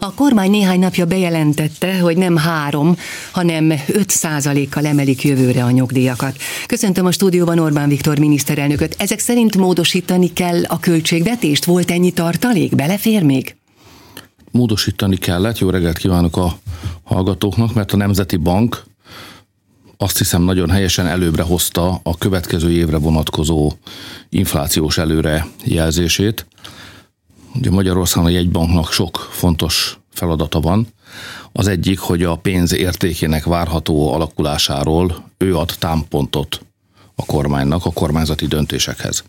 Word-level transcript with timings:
A 0.00 0.14
kormány 0.14 0.50
néhány 0.50 0.78
napja 0.78 1.06
bejelentette, 1.06 1.98
hogy 1.98 2.16
nem 2.16 2.36
három, 2.36 2.96
hanem 3.30 3.72
5 3.86 4.10
százalékkal 4.10 4.86
emelik 4.86 5.24
jövőre 5.24 5.64
a 5.64 5.70
nyugdíjakat. 5.70 6.36
Köszöntöm 6.66 7.06
a 7.06 7.10
stúdióban 7.10 7.58
Orbán 7.58 7.88
Viktor 7.88 8.18
miniszterelnököt. 8.18 8.94
Ezek 8.98 9.18
szerint 9.18 9.56
módosítani 9.56 10.32
kell 10.32 10.64
a 10.64 10.78
költségvetést? 10.78 11.64
Volt 11.64 11.90
ennyi 11.90 12.10
tartalék? 12.10 12.74
Belefér 12.74 13.22
még? 13.22 13.56
Módosítani 14.50 15.16
kellett. 15.16 15.58
Jó 15.58 15.70
reggelt 15.70 15.98
kívánok 15.98 16.36
a 16.36 16.58
hallgatóknak, 17.04 17.74
mert 17.74 17.92
a 17.92 17.96
Nemzeti 17.96 18.36
Bank 18.36 18.84
azt 19.96 20.18
hiszem 20.18 20.42
nagyon 20.42 20.70
helyesen 20.70 21.06
előbbre 21.06 21.42
hozta 21.42 22.00
a 22.02 22.18
következő 22.18 22.70
évre 22.70 22.98
vonatkozó 22.98 23.72
inflációs 24.28 24.98
előrejelzését. 24.98 26.46
Ugye 27.58 27.70
Magyarországon 27.70 28.28
a 28.28 28.32
jegybanknak 28.32 28.92
sok 28.92 29.28
fontos 29.30 29.98
feladata 30.12 30.60
van. 30.60 30.86
Az 31.52 31.66
egyik, 31.66 31.98
hogy 31.98 32.22
a 32.22 32.36
pénz 32.36 32.72
értékének 32.72 33.44
várható 33.44 34.12
alakulásáról 34.12 35.24
ő 35.36 35.56
ad 35.56 35.74
támpontot 35.78 36.66
a 37.14 37.24
kormánynak, 37.24 37.84
a 37.84 37.92
kormányzati 37.92 38.46
döntésekhez. 38.46 39.24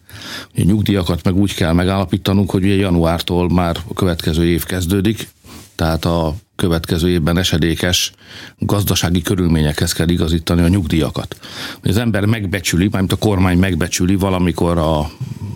A 0.56 0.62
nyugdíjakat 0.64 1.24
meg 1.24 1.36
úgy 1.36 1.54
kell 1.54 1.74
megállapítanunk, 1.74 2.52
hogy 2.52 2.64
ugye 2.64 2.76
januártól 2.76 3.50
már 3.50 3.78
a 3.88 3.94
következő 3.94 4.46
év 4.46 4.64
kezdődik, 4.64 5.30
tehát 5.76 6.06
a 6.06 6.36
következő 6.60 7.10
évben 7.10 7.38
esedékes 7.38 8.12
gazdasági 8.58 9.22
körülményekhez 9.22 9.94
kell 9.94 10.10
igazítani 10.10 10.62
a 10.62 10.68
nyugdíjakat. 10.68 11.36
Az 11.84 11.98
ember 11.98 12.26
megbecsüli, 12.26 12.88
mármint 12.92 13.12
a 13.12 13.16
kormány 13.16 13.58
megbecsüli 13.58 14.16
valamikor 14.16 14.78
a 14.78 15.12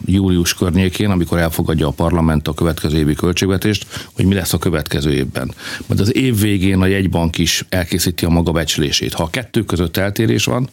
július 0.06 0.54
környékén, 0.54 1.10
amikor 1.10 1.38
elfogadja 1.38 1.88
a 1.88 1.92
parlament 1.92 2.48
a 2.48 2.54
következő 2.54 2.98
évi 2.98 3.14
költségvetést, 3.14 3.86
hogy 4.14 4.26
mi 4.26 4.34
lesz 4.34 4.54
a 4.54 4.58
következő 4.58 5.12
évben. 5.12 5.54
Majd 5.88 6.00
az 6.00 6.16
év 6.16 6.40
végén 6.40 6.82
a 6.82 6.86
jegybank 6.86 7.38
is 7.38 7.66
elkészíti 7.70 8.26
a 8.26 8.30
maga 8.30 8.52
becslését. 8.52 9.14
Ha 9.14 9.24
a 9.24 9.30
kettő 9.30 9.64
között 9.64 9.98
eltérés 9.98 10.46
van, 10.46 10.70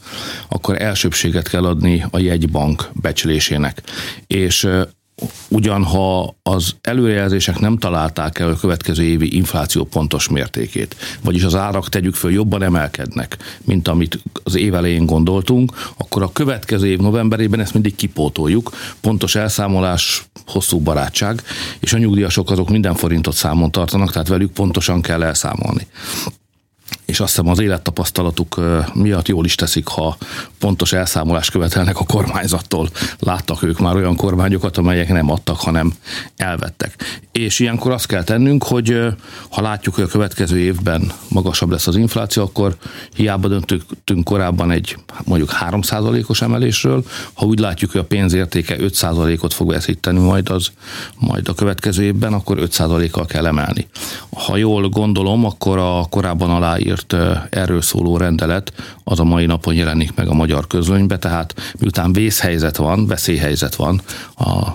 akkor 0.49 0.83
elsőbséget 0.83 1.49
kell 1.49 1.65
adni 1.65 2.05
a 2.11 2.19
jegybank 2.19 2.91
becslésének. 2.93 3.83
És 4.27 4.69
ugyan 5.49 5.85
ha 5.85 6.35
az 6.43 6.75
előrejelzések 6.81 7.59
nem 7.59 7.79
találták 7.79 8.39
el 8.39 8.49
a 8.49 8.57
következő 8.57 9.03
évi 9.03 9.37
infláció 9.37 9.85
pontos 9.85 10.29
mértékét, 10.29 10.97
vagyis 11.21 11.43
az 11.43 11.55
árak 11.55 11.89
tegyük 11.89 12.15
föl 12.15 12.33
jobban 12.33 12.63
emelkednek, 12.63 13.37
mint 13.65 13.89
amit 13.89 14.23
az 14.43 14.57
év 14.57 14.75
elején 14.75 15.07
gondoltunk, 15.07 15.73
akkor 15.97 16.23
a 16.23 16.33
következő 16.33 16.87
év 16.87 16.99
novemberében 16.99 17.61
ezt 17.61 17.73
mindig 17.73 17.95
kipótoljuk, 17.95 18.71
pontos 19.01 19.35
elszámolás, 19.35 20.25
hosszú 20.47 20.79
barátság, 20.79 21.43
és 21.81 21.93
a 21.93 21.99
nyugdíjasok 21.99 22.51
azok 22.51 22.69
minden 22.69 22.95
forintot 22.95 23.35
számon 23.35 23.71
tartanak, 23.71 24.13
tehát 24.13 24.29
velük 24.29 24.53
pontosan 24.53 25.01
kell 25.01 25.23
elszámolni 25.23 25.87
és 27.11 27.21
azt 27.21 27.29
hiszem 27.37 27.49
az 27.49 27.61
élettapasztalatuk 27.61 28.61
miatt 28.95 29.29
jól 29.29 29.45
is 29.45 29.55
teszik, 29.55 29.87
ha 29.87 30.17
pontos 30.59 30.93
elszámolást 30.93 31.51
követelnek 31.51 31.99
a 31.99 32.05
kormányzattól. 32.05 32.89
Láttak 33.19 33.63
ők 33.63 33.79
már 33.79 33.97
olyan 33.97 34.17
kormányokat, 34.17 34.77
amelyek 34.77 35.09
nem 35.09 35.31
adtak, 35.31 35.61
hanem 35.61 35.93
elvettek. 36.37 36.95
És 37.33 37.59
ilyenkor 37.59 37.93
azt 37.93 38.07
kell 38.07 38.25
tennünk, 38.25 38.65
hogy 38.65 38.99
ha 39.51 39.63
látjuk, 39.63 39.95
hogy 39.95 40.05
a 40.05 40.07
következő 40.07 40.59
évben 40.59 41.13
magasabb 41.29 41.71
lesz 41.71 41.87
az 41.87 41.97
infláció, 41.97 42.43
akkor 42.43 42.77
hiába 43.15 43.49
döntöttünk 43.49 44.25
korábban 44.25 44.71
egy 44.71 44.97
mondjuk 45.25 45.51
3%-os 45.61 46.43
emelésről, 46.43 47.05
ha 47.33 47.47
úgy 47.47 47.59
látjuk, 47.59 47.91
hogy 47.91 48.01
a 48.01 48.05
pénzértéke 48.05 48.77
5%-ot 48.79 49.53
fog 49.53 49.69
veszíteni 49.69 50.19
majd 50.19 50.49
az 50.49 50.69
majd 51.19 51.49
a 51.49 51.55
következő 51.55 52.03
évben, 52.03 52.33
akkor 52.33 52.59
5%-kal 52.61 53.27
kell 53.27 53.47
emelni. 53.47 53.89
Ha 54.35 54.57
jól 54.57 54.89
gondolom, 54.89 55.45
akkor 55.45 55.79
a 55.79 56.07
korábban 56.11 56.51
aláírt 56.51 57.00
azért 57.09 57.55
erről 57.55 57.83
szóló 57.83 58.17
rendelet 58.17 58.73
az 59.05 59.21
a 59.21 59.25
mai 59.25 59.47
napon 59.47 59.75
jelenik 59.75 60.15
meg 60.15 60.29
a 60.29 60.35
magyar 60.35 60.67
közönybe, 60.67 61.19
tehát 61.19 61.55
miután 61.79 62.13
vészhelyzet 62.13 62.77
van, 62.77 63.07
veszélyhelyzet 63.07 63.75
van 63.75 64.01
a 64.37 64.75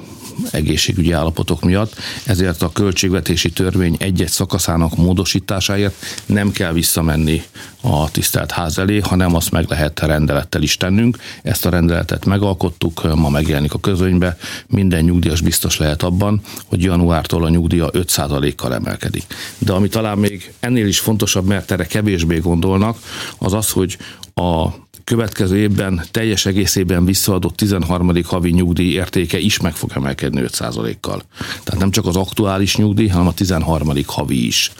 egészségügyi 0.51 1.11
állapotok 1.11 1.61
miatt, 1.61 1.95
ezért 2.23 2.61
a 2.61 2.71
költségvetési 2.71 3.49
törvény 3.49 3.95
egy-egy 3.99 4.29
szakaszának 4.29 4.95
módosításáért 4.95 5.95
nem 6.25 6.51
kell 6.51 6.73
visszamenni 6.73 7.43
a 7.81 8.11
tisztelt 8.11 8.51
ház 8.51 8.77
elé, 8.77 8.99
hanem 8.99 9.35
azt 9.35 9.51
meg 9.51 9.65
lehet 9.69 9.99
rendelettel 9.99 10.61
is 10.61 10.77
tennünk. 10.77 11.17
Ezt 11.43 11.65
a 11.65 11.69
rendeletet 11.69 12.25
megalkottuk, 12.25 13.15
ma 13.15 13.29
megjelenik 13.29 13.73
a 13.73 13.79
közönybe, 13.79 14.37
minden 14.67 15.03
nyugdíjas 15.03 15.41
biztos 15.41 15.77
lehet 15.77 16.03
abban, 16.03 16.41
hogy 16.65 16.83
januártól 16.83 17.45
a 17.45 17.49
nyugdíja 17.49 17.89
5%-kal 17.91 18.73
emelkedik. 18.73 19.23
De 19.57 19.73
ami 19.73 19.87
talán 19.87 20.17
még 20.17 20.53
ennél 20.59 20.87
is 20.87 20.99
fontosabb, 20.99 21.45
mert 21.45 21.71
erre 21.71 21.85
kevésbé 21.85 22.37
gondolnak, 22.37 22.97
az 23.37 23.53
az, 23.53 23.69
hogy 23.69 23.97
a 24.33 24.67
következő 25.05 25.57
évben 25.57 26.03
teljes 26.11 26.45
egészében 26.45 27.05
visszaadott 27.05 27.55
13. 27.55 28.11
havi 28.23 28.51
nyugdíj 28.51 28.93
értéke 28.93 29.39
is 29.39 29.59
meg 29.59 29.75
fog 29.75 29.91
emelkedni 29.95 30.41
5%-kal. 30.47 31.21
Tehát 31.63 31.79
nem 31.79 31.91
csak 31.91 32.05
az 32.05 32.15
aktuális 32.15 32.75
nyugdíj, 32.75 33.07
hanem 33.07 33.27
a 33.27 33.33
13. 33.33 33.91
havi 34.05 34.45
is. 34.45 34.71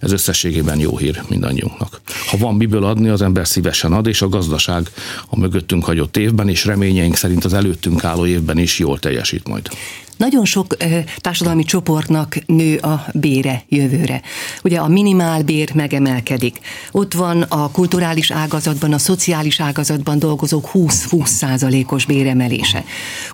Ez 0.00 0.12
összességében 0.12 0.78
jó 0.78 0.98
hír 0.98 1.22
mindannyiunknak. 1.28 2.00
Ha 2.26 2.36
van 2.36 2.54
miből 2.54 2.84
adni, 2.84 3.08
az 3.08 3.22
ember 3.22 3.48
szívesen 3.48 3.92
ad, 3.92 4.06
és 4.06 4.22
a 4.22 4.28
gazdaság 4.28 4.90
a 5.28 5.38
mögöttünk 5.38 5.84
hagyott 5.84 6.16
évben, 6.16 6.48
és 6.48 6.64
reményeink 6.64 7.16
szerint 7.16 7.44
az 7.44 7.52
előttünk 7.52 8.04
álló 8.04 8.26
évben 8.26 8.58
is 8.58 8.78
jól 8.78 8.98
teljesít 8.98 9.48
majd. 9.48 9.68
Nagyon 10.16 10.44
sok 10.44 10.76
társadalmi 11.16 11.64
csoportnak 11.64 12.36
nő 12.46 12.76
a 12.76 13.06
bére 13.12 13.62
jövőre. 13.68 14.22
Ugye 14.62 14.78
a 14.78 14.88
minimálbér 14.88 15.74
megemelkedik. 15.74 16.58
Ott 16.92 17.14
van 17.14 17.42
a 17.42 17.70
kulturális 17.70 18.30
ágazatban, 18.30 18.92
a 18.92 18.98
szociális 18.98 19.60
ágazatban 19.60 20.18
dolgozók 20.18 20.70
20-20 20.72 21.26
százalékos 21.26 22.04
béremelése. 22.04 22.84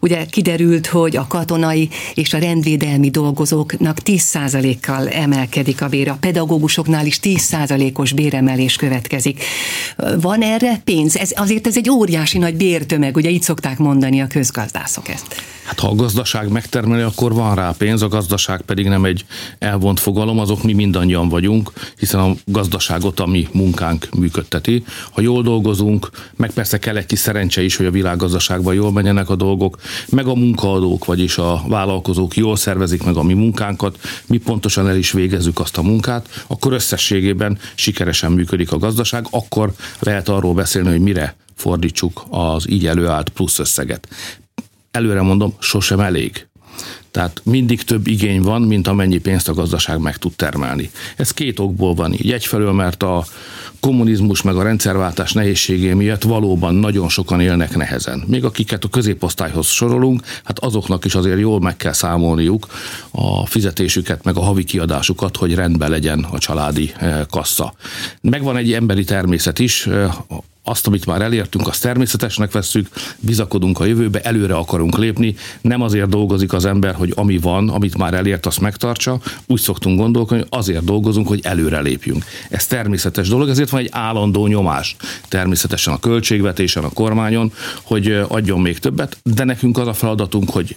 Ugye 0.01 0.25
kiderült, 0.25 0.87
hogy 0.87 1.17
a 1.17 1.27
katonai 1.27 1.89
és 2.15 2.35
a 2.35 2.39
rendvédelmi 2.39 3.11
dolgozóknak 3.11 3.99
10 3.99 4.21
százalékkal 4.21 5.09
emelkedik 5.09 5.83
a 5.83 5.89
bér, 5.89 6.09
a 6.09 6.17
pedagógusoknál 6.21 7.07
is 7.07 7.21
10 7.21 7.41
százalékos 7.41 8.13
béremelés 8.13 8.77
következik. 8.77 9.45
Van 10.21 10.43
erre 10.43 10.81
pénz? 10.85 11.17
Ez, 11.17 11.31
azért 11.35 11.67
ez 11.67 11.77
egy 11.77 11.91
óriási 11.91 12.39
nagy 12.39 12.55
bértömeg, 12.55 13.17
ugye 13.17 13.31
így 13.31 13.43
szokták 13.43 13.79
mondani 13.79 14.21
a 14.21 14.27
közgazdászok 14.27 15.09
ezt. 15.09 15.43
Hát 15.65 15.81
ha 15.81 15.89
a 15.89 15.95
gazdaság 15.95 16.49
megtermeli, 16.73 17.03
akkor 17.03 17.33
van 17.33 17.55
rá 17.55 17.75
pénz, 17.79 18.03
a 18.03 18.09
gazdaság 18.09 18.61
pedig 18.61 18.89
nem 18.89 19.05
egy 19.05 19.25
elvont 19.59 20.01
fogalom, 20.01 20.39
azok 20.39 20.63
mi 20.63 20.73
mindannyian 20.73 21.29
vagyunk, 21.29 21.73
hiszen 21.99 22.21
a 22.21 22.33
gazdaságot 22.45 23.21
a 23.21 23.27
mi 23.27 23.49
munkánk 23.53 24.09
működteti. 24.19 24.85
Ha 25.11 25.21
jól 25.21 25.43
dolgozunk, 25.43 26.11
meg 26.37 26.51
persze 26.51 26.79
kell 26.79 26.97
egy 26.97 27.07
kis 27.07 27.19
szerencse 27.19 27.63
is, 27.63 27.77
hogy 27.77 27.87
a 27.87 27.91
világgazdaságban 27.91 28.75
jól 28.75 28.93
menjenek 28.93 29.29
a 29.29 29.37
dolgok, 29.37 29.79
meg 30.09 30.27
a 30.27 30.35
munkaadók, 30.35 31.05
vagyis 31.05 31.39
a 31.39 31.63
vállalkozók 31.69 32.37
jól 32.37 32.57
szervezik 32.57 33.03
meg 33.03 33.17
a 33.17 33.23
mi 33.23 33.35
munkánkat, 33.35 33.99
mi 34.27 34.39
pontosan 34.39 34.89
el 34.89 34.97
is 34.97 35.13
végezzük 35.13 35.61
azt 35.61 35.79
a 35.79 35.83
munkát, 35.83 36.45
akkor 36.47 36.73
összességében 36.73 37.59
sikeresen 37.75 38.33
működik 38.33 38.73
a 38.73 38.79
gazdaság, 38.79 39.27
akkor 39.31 39.73
lehet 39.99 40.29
arról 40.29 40.55
beszélni, 40.55 40.89
hogy 40.89 41.01
mire 41.01 41.37
fordítsuk 41.55 42.25
az 42.29 42.71
így 42.71 42.87
előállt 42.87 43.29
plusz 43.29 43.59
összeget 43.59 44.09
előre 44.91 45.23
mondom, 45.23 45.55
sosem 45.59 46.01
elég. 46.01 46.50
Tehát 47.11 47.41
mindig 47.45 47.83
több 47.83 48.07
igény 48.07 48.43
van, 48.43 48.63
mint 48.63 48.89
amennyi 48.89 49.19
pénzt 49.19 49.49
a 49.49 49.55
gazdaság 49.55 49.99
meg 49.99 50.17
tud 50.17 50.33
termelni. 50.37 50.91
Ez 51.17 51.31
két 51.31 51.59
okból 51.59 51.95
van 51.95 52.13
így. 52.13 52.33
Egyfelől, 52.33 52.73
mert 52.73 53.03
a 53.03 53.25
kommunizmus 53.81 54.43
meg 54.43 54.57
a 54.57 54.63
rendszerváltás 54.63 55.33
nehézségé 55.33 55.93
miatt 55.93 56.23
valóban 56.23 56.75
nagyon 56.75 57.09
sokan 57.09 57.41
élnek 57.41 57.77
nehezen. 57.77 58.25
Még 58.27 58.45
akiket 58.45 58.85
a 58.85 58.89
középosztályhoz 58.89 59.67
sorolunk, 59.67 60.23
hát 60.45 60.59
azoknak 60.59 61.05
is 61.05 61.15
azért 61.15 61.39
jól 61.39 61.61
meg 61.61 61.77
kell 61.77 61.93
számolniuk 61.93 62.67
a 63.11 63.47
fizetésüket, 63.47 64.25
meg 64.25 64.37
a 64.37 64.41
havi 64.41 64.65
kiadásukat, 64.65 65.37
hogy 65.37 65.55
rendben 65.55 65.91
legyen 65.91 66.27
a 66.31 66.39
családi 66.39 66.93
eh, 66.97 67.21
kassa. 67.31 67.75
Megvan 68.21 68.57
egy 68.57 68.73
emberi 68.73 69.05
természet 69.05 69.59
is, 69.59 69.87
eh, 69.87 70.15
azt, 70.71 70.87
amit 70.87 71.07
már 71.07 71.23
elértünk, 71.23 71.69
azt 71.69 71.83
természetesnek 71.83 72.53
vesszük, 72.53 72.89
bizakodunk 73.19 73.81
a 73.81 73.85
jövőbe, 73.85 74.21
előre 74.21 74.55
akarunk 74.55 74.99
lépni, 74.99 75.35
nem 75.61 75.83
azért 75.83 76.09
dolgozik 76.09 76.53
az 76.53 76.65
ember, 76.65 76.95
hogy 76.95 77.13
ami 77.17 77.39
van, 77.39 77.69
amit 77.69 77.97
már 77.97 78.15
elért, 78.15 78.47
azt 78.47 78.61
megtartsa, 78.61 79.21
úgy 79.47 79.61
szoktunk 79.61 79.99
gondolkodni, 79.99 80.43
hogy 80.49 80.59
azért 80.59 80.85
dolgozunk, 80.85 81.29
hogy 81.29 81.41
előre 81.43 81.81
lépjünk. 81.81 82.25
Ez 82.49 82.67
természetes 82.67 83.29
dolog, 83.29 83.49
ezért 83.49 83.71
van 83.71 83.81
egy 83.81 83.89
állandó 83.93 84.47
nyomás. 84.47 84.97
Természetesen 85.29 85.95
a 85.95 85.99
költségvetésen, 85.99 86.85
a 86.85 86.89
kormányon, 86.89 87.53
hogy 87.83 88.25
adjon 88.29 88.61
még 88.61 88.79
többet, 88.79 89.19
de 89.23 89.45
nekünk 89.45 89.79
az 89.79 89.87
a 89.87 89.93
feladatunk, 89.93 90.51
hogy 90.51 90.77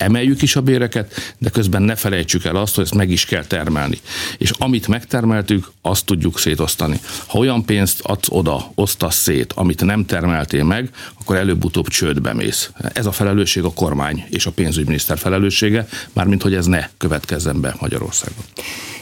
emeljük 0.00 0.42
is 0.42 0.56
a 0.56 0.60
béreket, 0.60 1.34
de 1.38 1.50
közben 1.50 1.82
ne 1.82 1.94
felejtsük 1.94 2.44
el 2.44 2.56
azt, 2.56 2.74
hogy 2.74 2.84
ezt 2.84 2.94
meg 2.94 3.10
is 3.10 3.24
kell 3.24 3.44
termelni. 3.44 4.00
És 4.38 4.50
amit 4.58 4.88
megtermeltük, 4.88 5.70
azt 5.82 6.04
tudjuk 6.04 6.38
szétosztani. 6.38 7.00
Ha 7.26 7.38
olyan 7.38 7.64
pénzt 7.64 8.00
adsz 8.02 8.28
oda, 8.30 8.72
osztasz 8.74 9.16
szét, 9.16 9.52
amit 9.52 9.84
nem 9.84 10.06
termeltél 10.06 10.64
meg, 10.64 10.90
akkor 11.20 11.36
előbb-utóbb 11.36 11.88
csődbe 11.88 12.32
mész. 12.32 12.70
Ez 12.92 13.06
a 13.06 13.12
felelősség 13.12 13.64
a 13.64 13.72
kormány 13.72 14.24
és 14.30 14.46
a 14.46 14.50
pénzügyminiszter 14.50 15.18
felelőssége, 15.18 15.88
mármint 16.12 16.42
hogy 16.42 16.54
ez 16.54 16.66
ne 16.66 16.88
következzen 16.96 17.60
be 17.60 17.76
Magyarországon. 17.80 18.44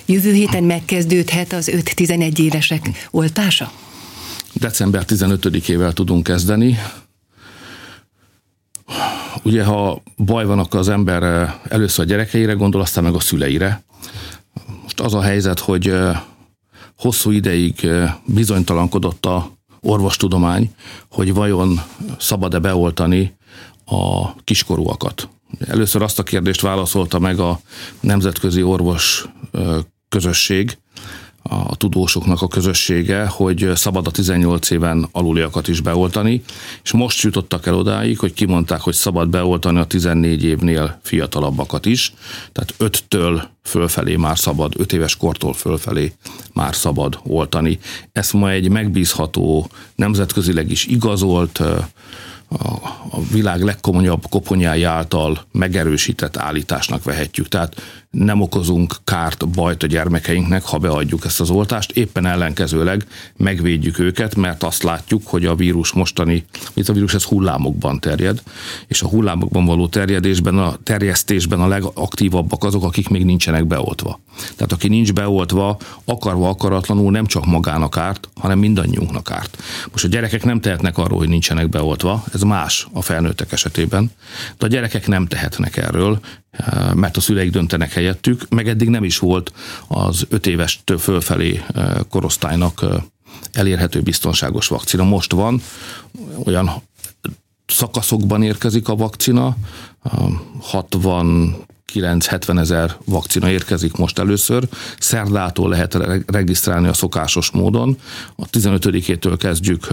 Jövő 0.06 0.32
héten 0.32 0.64
megkezdődhet 0.64 1.52
az 1.52 1.70
5-11 1.72 2.38
évesek 2.38 3.08
oltása? 3.10 3.72
December 4.52 5.04
15-ével 5.08 5.92
tudunk 5.92 6.22
kezdeni. 6.22 6.78
Ugye, 9.42 9.64
ha 9.64 10.02
baj 10.16 10.44
van, 10.44 10.58
akkor 10.58 10.80
az 10.80 10.88
ember 10.88 11.54
először 11.68 12.04
a 12.04 12.08
gyerekeire 12.08 12.52
gondol, 12.52 12.80
aztán 12.80 13.04
meg 13.04 13.14
a 13.14 13.20
szüleire. 13.20 13.82
Most 14.82 15.00
az 15.00 15.14
a 15.14 15.20
helyzet, 15.20 15.58
hogy 15.58 15.94
hosszú 16.98 17.30
ideig 17.30 17.88
bizonytalankodott 18.26 19.26
a 19.26 19.50
orvostudomány, 19.80 20.74
hogy 21.10 21.34
vajon 21.34 21.80
szabad-e 22.18 22.58
beoltani 22.58 23.36
a 23.84 24.34
kiskorúakat. 24.44 25.28
Először 25.66 26.02
azt 26.02 26.18
a 26.18 26.22
kérdést 26.22 26.60
válaszolta 26.60 27.18
meg 27.18 27.38
a 27.38 27.60
nemzetközi 28.00 28.62
orvos 28.62 29.28
közösség, 30.08 30.78
a 31.48 31.76
tudósoknak 31.76 32.42
a 32.42 32.48
közössége, 32.48 33.26
hogy 33.26 33.70
szabad 33.74 34.06
a 34.06 34.10
18 34.10 34.70
éven 34.70 35.08
aluliakat 35.12 35.68
is 35.68 35.80
beoltani, 35.80 36.42
és 36.82 36.92
most 36.92 37.22
jutottak 37.22 37.66
el 37.66 37.74
odáig, 37.74 38.18
hogy 38.18 38.32
kimondták, 38.32 38.80
hogy 38.80 38.94
szabad 38.94 39.28
beoltani 39.28 39.78
a 39.78 39.84
14 39.84 40.44
évnél 40.44 40.98
fiatalabbakat 41.02 41.86
is, 41.86 42.12
tehát 42.52 42.74
5-től 42.78 43.42
fölfelé 43.62 44.16
már 44.16 44.38
szabad, 44.38 44.72
5 44.76 44.92
éves 44.92 45.16
kortól 45.16 45.52
fölfelé 45.52 46.12
már 46.52 46.74
szabad 46.74 47.18
oltani. 47.22 47.78
Ezt 48.12 48.32
ma 48.32 48.50
egy 48.50 48.68
megbízható, 48.68 49.68
nemzetközileg 49.94 50.70
is 50.70 50.86
igazolt, 50.86 51.58
a, 51.58 51.88
világ 53.32 53.62
legkomolyabb 53.62 54.28
koponyái 54.28 54.82
által 54.82 55.44
megerősített 55.52 56.36
állításnak 56.36 57.04
vehetjük. 57.04 57.48
Tehát 57.48 57.74
nem 58.10 58.40
okozunk 58.40 58.96
kárt, 59.04 59.48
bajt 59.48 59.82
a 59.82 59.86
gyermekeinknek, 59.86 60.64
ha 60.64 60.78
beadjuk 60.78 61.24
ezt 61.24 61.40
az 61.40 61.50
oltást, 61.50 61.90
éppen 61.90 62.26
ellenkezőleg 62.26 63.06
megvédjük 63.36 63.98
őket, 63.98 64.34
mert 64.34 64.62
azt 64.62 64.82
látjuk, 64.82 65.26
hogy 65.26 65.44
a 65.44 65.54
vírus 65.54 65.92
mostani, 65.92 66.44
mint 66.74 66.88
a 66.88 66.92
vírus 66.92 67.14
ez 67.14 67.22
hullámokban 67.22 68.00
terjed, 68.00 68.42
és 68.86 69.02
a 69.02 69.08
hullámokban 69.08 69.64
való 69.64 69.88
terjedésben, 69.88 70.58
a 70.58 70.76
terjesztésben 70.82 71.60
a 71.60 71.66
legaktívabbak 71.66 72.64
azok, 72.64 72.84
akik 72.84 73.08
még 73.08 73.24
nincsenek 73.24 73.66
beoltva. 73.66 74.20
Tehát 74.56 74.72
aki 74.72 74.88
nincs 74.88 75.12
beoltva, 75.12 75.78
akarva 76.04 76.48
akaratlanul 76.48 77.10
nem 77.10 77.26
csak 77.26 77.46
magának 77.46 77.96
árt, 77.96 78.28
hanem 78.34 78.58
mindannyiunknak 78.58 79.30
árt. 79.30 79.62
Most 79.92 80.04
a 80.04 80.08
gyerekek 80.08 80.44
nem 80.44 80.60
tehetnek 80.60 80.98
arról, 80.98 81.18
hogy 81.18 81.28
nincsenek 81.28 81.68
beoltva, 81.68 82.24
ez 82.32 82.42
más 82.42 82.86
a 82.92 83.02
felnőttek 83.02 83.52
esetében, 83.52 84.10
de 84.58 84.66
a 84.66 84.68
gyerekek 84.68 85.06
nem 85.06 85.26
tehetnek 85.26 85.76
erről, 85.76 86.20
mert 86.94 87.16
a 87.16 87.20
szüleik 87.20 87.50
döntenek 87.50 87.92
helyettük, 87.92 88.48
meg 88.48 88.68
eddig 88.68 88.88
nem 88.88 89.04
is 89.04 89.18
volt 89.18 89.52
az 89.88 90.26
öt 90.28 90.46
éves 90.46 90.82
fölfelé 90.98 91.62
korosztálynak 92.08 92.84
elérhető 93.52 94.00
biztonságos 94.00 94.66
vakcina. 94.68 95.04
Most 95.04 95.32
van, 95.32 95.62
olyan 96.44 96.70
szakaszokban 97.66 98.42
érkezik 98.42 98.88
a 98.88 98.96
vakcina, 98.96 99.56
60 100.60 101.56
9-70 101.94 102.58
ezer 102.58 102.96
vakcina 103.04 103.50
érkezik 103.50 103.96
most 103.96 104.18
először. 104.18 104.68
Szerdától 104.98 105.68
lehet 105.68 105.98
regisztrálni 106.26 106.88
a 106.88 106.92
szokásos 106.92 107.50
módon. 107.50 107.98
A 108.36 108.46
15-től 108.46 109.36
kezdjük 109.38 109.86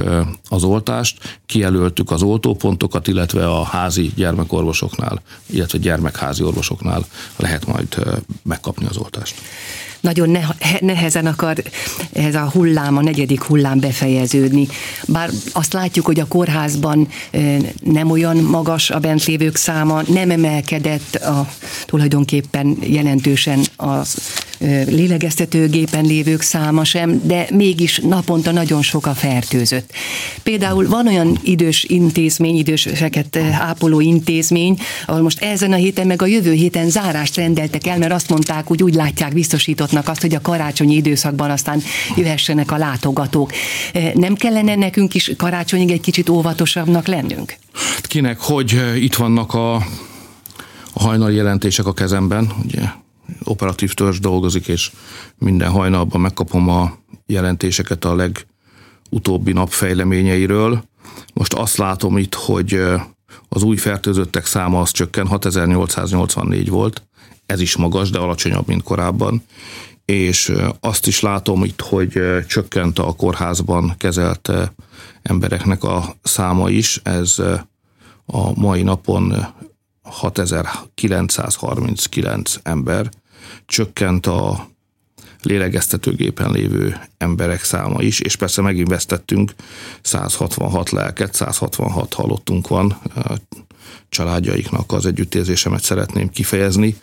az 0.50 0.64
oltást, 0.64 1.40
kijelöltük 1.46 2.12
az 2.12 2.22
oltópontokat, 2.22 3.08
illetve 3.08 3.48
a 3.48 3.64
házi 3.64 4.12
gyermekorvosoknál, 4.16 5.22
illetve 5.46 5.78
gyermekházi 5.78 6.44
orvosoknál 6.44 7.06
lehet 7.36 7.66
majd 7.66 7.96
megkapni 8.44 8.86
az 8.86 8.98
oltást 8.98 9.36
nagyon 10.06 10.38
nehezen 10.80 11.26
akar 11.26 11.64
ez 12.14 12.36
a 12.36 12.50
hullám, 12.54 12.98
a 12.98 13.02
negyedik 13.02 13.44
hullám 13.44 13.80
befejeződni. 13.80 14.68
Bár 15.08 15.30
azt 15.54 15.74
látjuk, 15.74 16.06
hogy 16.06 16.20
a 16.20 16.28
kórházban 16.28 17.08
nem 17.84 18.12
olyan 18.12 18.38
magas 18.38 18.90
a 18.90 19.00
bent 19.00 19.26
lévők 19.26 19.56
száma, 19.56 20.02
nem 20.08 20.30
emelkedett 20.30 21.16
a, 21.16 21.48
tulajdonképpen 21.86 22.78
jelentősen 22.82 23.60
az 23.76 24.18
lélegeztetőgépen 24.88 26.06
lévők 26.06 26.42
száma 26.42 26.84
sem, 26.84 27.22
de 27.24 27.48
mégis 27.52 28.00
naponta 28.00 28.52
nagyon 28.52 28.82
sok 28.82 29.06
a 29.06 29.14
fertőzött. 29.14 29.92
Például 30.44 30.88
van 30.88 31.08
olyan 31.08 31.40
idős 31.44 31.84
intézmény, 31.84 32.58
időseket 32.58 33.38
ápoló 33.60 34.00
intézmény, 34.00 34.78
ahol 35.06 35.22
most 35.22 35.42
ezen 35.42 35.72
a 35.72 35.76
héten, 35.76 36.08
meg 36.08 36.22
a 36.22 36.26
jövő 36.26 36.52
héten 36.52 36.90
zárást 36.90 37.36
rendeltek 37.36 37.88
el, 37.88 37.98
mert 37.98 38.14
azt 38.14 38.30
mondták, 38.30 38.68
hogy 38.68 38.84
úgy 38.84 38.94
látják 38.94 39.34
biztosítottnak 39.34 40.08
azt, 40.08 40.22
hogy 40.22 40.36
a 40.36 40.42
karácsonyi 40.42 40.96
időszakban 40.96 41.50
aztán 41.50 41.82
jöhessenek 42.16 42.72
a 42.72 42.78
látogatók. 42.78 43.52
Nem 44.14 44.36
kellene 44.36 44.76
nekünk 44.76 45.14
is 45.14 45.32
karácsonyig 45.38 45.92
egy 45.92 46.02
kicsit 46.02 46.30
óvatosabbnak 46.30 47.08
lennünk? 47.08 47.56
Kinek, 48.02 48.40
hogy 48.40 48.82
itt 48.96 49.16
vannak 49.16 49.54
a, 49.54 49.76
a 50.94 51.04
hajnali 51.04 51.36
jelentések 51.36 51.86
a 51.86 51.94
kezemben, 51.94 52.52
ugye 52.64 52.82
operatív 53.44 53.94
törzs 53.94 54.20
dolgozik, 54.20 54.68
és 54.68 54.92
minden 55.38 55.72
hajnalban 55.72 56.22
megkapom 56.22 56.70
a 56.70 56.98
jelentéseket 57.26 58.06
a 58.06 58.16
legutóbbi 58.16 59.52
nap 59.52 59.70
fejleményeiről. 59.70 60.84
Most 61.34 61.54
azt 61.54 61.78
látom 61.78 62.18
itt, 62.18 62.34
hogy 62.34 62.82
az 63.50 63.64
új 63.64 63.78
fertőzöttek 63.78 64.46
száma 64.46 64.82
az 64.82 64.92
csökken, 64.92 65.28
6884 65.28 66.70
volt, 66.70 67.04
ez 67.46 67.60
is 67.60 67.76
magas, 67.76 68.10
de 68.10 68.20
alacsonyabb, 68.20 68.68
mint 68.68 68.84
korábban, 68.84 69.44
és 70.06 70.54
azt 70.80 71.08
is 71.08 71.20
látom 71.20 71.64
itt, 71.64 71.82
hogy 71.82 72.22
csökkent 72.48 73.00
a 73.00 73.14
kórházban 73.14 73.94
kezelt 73.98 74.52
embereknek 75.22 75.84
a 75.84 76.16
száma 76.24 76.70
is, 76.70 77.00
ez 77.04 77.40
a 78.26 78.60
mai 78.60 78.84
napon 78.84 79.34
6939 80.06 82.56
ember, 82.64 83.10
csökkent 83.66 84.26
a 84.26 84.68
lélegeztetőgépen 85.42 86.52
lévő 86.52 87.00
emberek 87.18 87.64
száma 87.64 88.02
is, 88.02 88.20
és 88.20 88.36
persze 88.36 88.62
megint 88.62 88.90
vesztettünk 88.90 89.54
166 90.02 90.90
lelket, 90.90 91.34
166 91.34 92.14
halottunk 92.14 92.68
van, 92.68 92.98
családjaiknak 94.10 94.92
az 94.92 95.06
együttérzésemet 95.06 95.84
szeretném 95.84 96.30
kifejezni. 96.30 96.96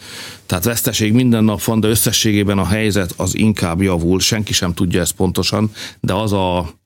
Tehát 0.47 0.65
veszteség 0.65 1.13
minden 1.13 1.45
nap 1.45 1.63
van, 1.63 1.81
de 1.81 1.89
összességében 1.89 2.59
a 2.59 2.67
helyzet 2.67 3.15
az 3.17 3.37
inkább 3.37 3.83
javul, 3.83 4.21
senki 4.21 4.53
sem 4.53 4.75
tudja 4.75 5.01
ezt 5.01 5.13
pontosan, 5.13 5.73
de 6.01 6.15
az 6.15 6.33
a 6.33 6.81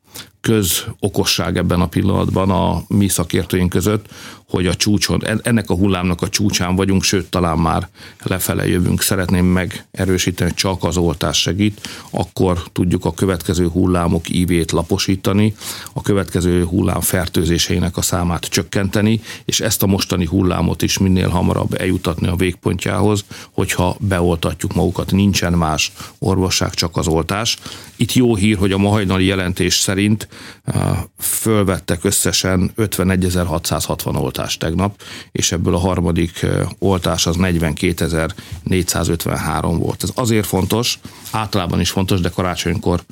közokosság 0.47 1.57
ebben 1.57 1.81
a 1.81 1.87
pillanatban 1.87 2.51
a 2.51 2.83
mi 2.89 3.09
szakértőink 3.09 3.69
között, 3.69 4.07
hogy 4.49 4.67
a 4.67 4.75
csúcson, 4.75 5.23
ennek 5.43 5.71
a 5.71 5.75
hullámnak 5.75 6.23
a 6.23 6.29
csúcsán 6.29 6.77
vagyunk, 6.77 7.03
sőt 7.03 7.31
talán 7.31 7.59
már 7.59 7.89
lefele 8.23 8.69
jövünk. 8.69 9.03
Szeretném 9.03 9.47
megerősíteni, 9.47 10.51
hogy 10.51 10.59
csak 10.59 10.85
az 10.85 10.97
oltás 10.97 11.41
segít, 11.41 11.89
akkor 12.11 12.63
tudjuk 12.73 13.05
a 13.05 13.15
következő 13.15 13.69
hullámok 13.69 14.29
ívét 14.29 14.73
laposítani, 14.73 15.55
a 15.93 16.03
következő 16.03 16.65
hullám 16.65 17.01
fertőzéseinek 17.01 17.97
a 17.97 18.03
számát 18.03 18.45
csökkenteni, 18.45 19.21
és 19.45 19.61
ezt 19.61 19.83
a 19.83 19.87
mostani 19.87 20.27
hullámot 20.27 20.83
is 20.83 20.99
minél 20.99 21.29
hamarabb 21.29 21.75
eljutatni 21.81 22.27
a 22.27 22.37
végpontjához, 22.37 23.25
hogyha 23.53 23.97
beoltatjuk 24.01 24.75
magukat. 24.75 25.13
Nincsen 25.13 25.53
más 25.53 25.93
orvosság, 26.19 26.75
csak 26.75 26.97
az 26.97 27.07
oltás. 27.07 27.57
Itt 27.97 28.13
jó 28.13 28.35
hír, 28.35 28.57
hogy 28.57 28.73
a 28.73 28.79
mahajnali 28.79 29.25
jelentés 29.25 29.75
szerint 29.75 30.29
fölvettek 31.19 32.05
összesen 32.05 32.73
51.660 32.77 34.21
oltást 34.21 34.59
tegnap, 34.59 35.03
és 35.33 35.53
ebből 35.53 35.75
a 35.75 35.79
harmadik 35.79 36.47
oltás 36.79 37.27
az 37.27 37.37
42.453 37.39 39.75
volt. 39.79 40.03
Ez 40.03 40.11
azért 40.15 40.47
fontos, 40.47 40.99
általában 41.31 41.81
is 41.81 41.91
fontos, 41.91 42.21
de 42.21 42.29
karácsonykor 42.29 43.03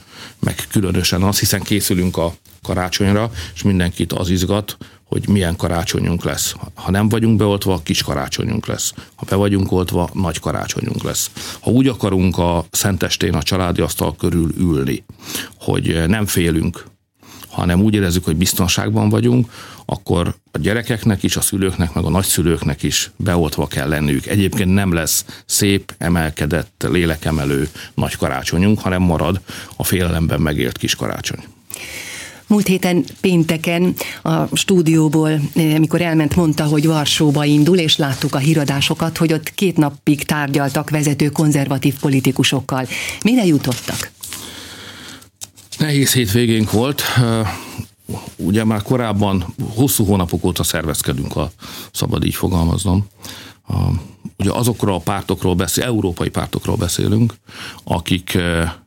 meg 0.40 0.57
különösen 0.71 1.23
az, 1.23 1.38
hiszen 1.38 1.62
készülünk 1.62 2.16
a 2.16 2.35
karácsonyra, 2.62 3.31
és 3.54 3.62
mindenkit 3.62 4.12
az 4.12 4.31
izgat, 4.31 4.76
hogy 5.04 5.28
milyen 5.28 5.57
karácsonyunk 5.57 6.25
lesz. 6.25 6.54
Ha 6.75 6.90
nem 6.90 7.09
vagyunk 7.09 7.37
beoltva, 7.37 7.81
kis 7.83 8.02
karácsonyunk 8.02 8.66
lesz. 8.66 8.95
Ha 9.14 9.26
be 9.28 9.37
vagyunk 9.37 9.73
oltva, 9.73 10.11
nagy 10.12 10.40
karácsonyunk 10.40 11.02
lesz. 11.02 11.31
Ha 11.61 11.71
úgy 11.71 11.88
akarunk 11.88 12.38
a 12.38 12.64
szentestén 12.71 13.35
a 13.35 13.43
családi 13.43 13.81
asztal 13.81 14.16
körül 14.16 14.50
ülni, 14.59 15.04
hogy 15.59 16.04
nem 16.07 16.26
félünk, 16.26 16.85
hanem 17.54 17.82
úgy 17.82 17.94
érezzük, 17.94 18.25
hogy 18.25 18.37
biztonságban 18.37 19.08
vagyunk, 19.08 19.52
akkor 19.84 20.34
a 20.50 20.58
gyerekeknek 20.58 21.23
is, 21.23 21.37
a 21.37 21.40
szülőknek, 21.40 21.94
meg 21.94 22.04
a 22.04 22.11
nagyszülőknek 22.11 22.82
is 22.82 23.11
beoltva 23.16 23.66
kell 23.66 23.88
lenniük. 23.88 24.26
Egyébként 24.26 24.75
nem 24.75 24.92
lesz 24.92 25.25
szép, 25.46 25.94
emelkedett, 25.99 26.87
lélekemelő 26.88 27.68
nagy 27.94 28.16
karácsonyunk, 28.16 28.80
hanem 28.80 29.02
marad 29.02 29.40
a 29.76 29.84
félelemben 29.84 30.40
megélt 30.40 30.78
kis 30.78 30.94
karácsony. 30.94 31.44
Múlt 32.46 32.66
héten 32.66 33.04
pénteken 33.20 33.94
a 34.23 34.56
stúdióból, 34.56 35.30
eh, 35.30 35.75
amikor 35.75 36.00
elment, 36.00 36.37
mondta, 36.37 36.64
hogy 36.64 36.87
Varsóba 36.87 37.44
indul, 37.44 37.78
és 37.78 37.96
láttuk 37.96 38.34
a 38.34 38.38
híradásokat, 38.38 39.16
hogy 39.16 39.32
ott 39.32 39.50
két 39.54 39.76
napig 39.76 40.23
tárgyaltak 40.25 40.90
vezető 40.90 41.28
konzervatív 41.28 41.94
politikusokkal. 42.00 42.87
Mire 43.23 43.44
jutottak? 43.44 44.13
Nehéz 45.85 46.12
hétvégénk 46.12 46.71
volt. 46.71 47.03
Ugye 48.37 48.64
már 48.64 48.83
korábban 48.83 49.55
hosszú 49.75 50.05
hónapok 50.05 50.45
óta 50.45 50.62
szervezkedünk, 50.62 51.37
a 51.37 51.50
szabad 51.93 52.25
így 52.25 52.35
fogalmaznom. 52.35 53.07
Ugye 54.38 54.50
azokról 54.53 54.95
a 54.95 54.99
pártokról 54.99 55.55
beszél, 55.55 55.85
európai 55.85 56.29
pártokról 56.29 56.76
beszélünk, 56.76 57.35
akik 57.85 58.38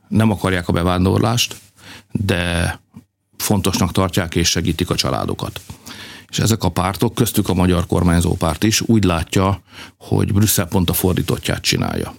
nem 0.08 0.30
akarják 0.30 0.68
a 0.68 0.72
bevándorlást, 0.72 1.56
de 2.12 2.80
fontosnak 3.36 3.92
tartják 3.92 4.34
és 4.34 4.48
segítik 4.48 4.90
a 4.90 4.94
családokat. 4.94 5.60
És 6.30 6.38
ezek 6.38 6.62
a 6.62 6.68
pártok, 6.68 7.14
köztük 7.14 7.48
a 7.48 7.54
magyar 7.54 7.86
kormányzó 7.86 8.34
párt 8.34 8.64
is 8.64 8.80
úgy 8.80 9.04
látja, 9.04 9.62
hogy 9.96 10.32
Brüsszel 10.32 10.66
pont 10.66 10.90
a 10.90 10.92
fordítottját 10.92 11.62
csinálja. 11.62 12.14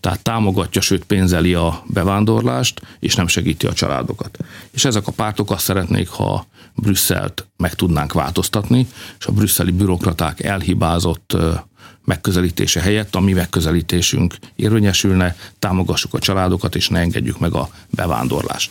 Tehát 0.00 0.22
támogatja, 0.22 0.80
sőt 0.80 1.04
pénzeli 1.04 1.54
a 1.54 1.82
bevándorlást, 1.86 2.82
és 3.00 3.14
nem 3.14 3.26
segíti 3.26 3.66
a 3.66 3.72
családokat. 3.72 4.38
És 4.70 4.84
ezek 4.84 5.06
a 5.06 5.12
pártok 5.12 5.50
azt 5.50 5.64
szeretnék, 5.64 6.08
ha 6.08 6.46
Brüsszelt 6.74 7.46
meg 7.56 7.74
tudnánk 7.74 8.12
változtatni, 8.12 8.86
és 9.18 9.26
a 9.26 9.32
brüsszeli 9.32 9.70
bürokraták 9.70 10.42
elhibázott 10.42 11.36
megközelítése 12.04 12.80
helyett 12.80 13.14
a 13.14 13.20
mi 13.20 13.32
megközelítésünk 13.32 14.34
érvényesülne, 14.56 15.36
támogassuk 15.58 16.14
a 16.14 16.18
családokat, 16.18 16.74
és 16.74 16.88
ne 16.88 16.98
engedjük 16.98 17.38
meg 17.38 17.54
a 17.54 17.68
bevándorlást. 17.90 18.70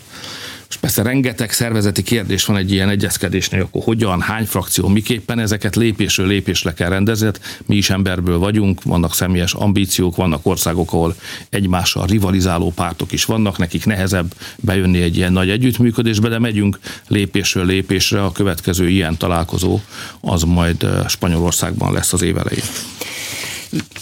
És 0.74 0.80
persze 0.80 1.02
rengeteg 1.02 1.52
szervezeti 1.52 2.04
kérdés 2.04 2.46
van 2.46 2.58
egy 2.58 2.72
ilyen 2.72 2.90
egyezkedésnél, 2.90 3.62
akkor 3.62 3.84
hogyan, 3.84 4.22
hány 4.22 4.46
frakció, 4.46 4.88
miképpen 4.88 5.40
ezeket 5.40 5.76
lépésről 5.76 6.28
lépésre 6.28 6.74
kell 6.74 6.90
rendezni. 6.90 7.26
Hát 7.26 7.62
mi 7.66 7.76
is 7.76 7.90
emberből 7.90 8.38
vagyunk, 8.38 8.84
vannak 8.84 9.14
személyes 9.14 9.54
ambíciók, 9.54 10.16
vannak 10.16 10.46
országok, 10.46 10.94
ahol 10.94 11.16
egymással 11.50 12.06
rivalizáló 12.06 12.72
pártok 12.72 13.12
is 13.12 13.26
vannak, 13.26 13.58
nekik 13.58 13.86
nehezebb 13.86 14.34
bejönni 14.58 15.02
egy 15.02 15.18
ilyen 15.18 15.32
nagy 15.32 15.50
együttműködésbe, 15.50 16.30
de 16.30 16.40
megyünk 16.40 16.80
lépésről 17.08 17.66
lépésre. 17.66 18.24
A 18.24 18.32
következő 18.32 18.90
ilyen 18.90 19.18
találkozó 19.18 19.80
az 20.22 20.44
majd 20.44 20.84
eh, 20.84 21.08
Spanyolországban 21.08 21.94
lesz 21.94 22.14
az 22.14 22.22
év 22.22 22.38
elején. 22.38 22.66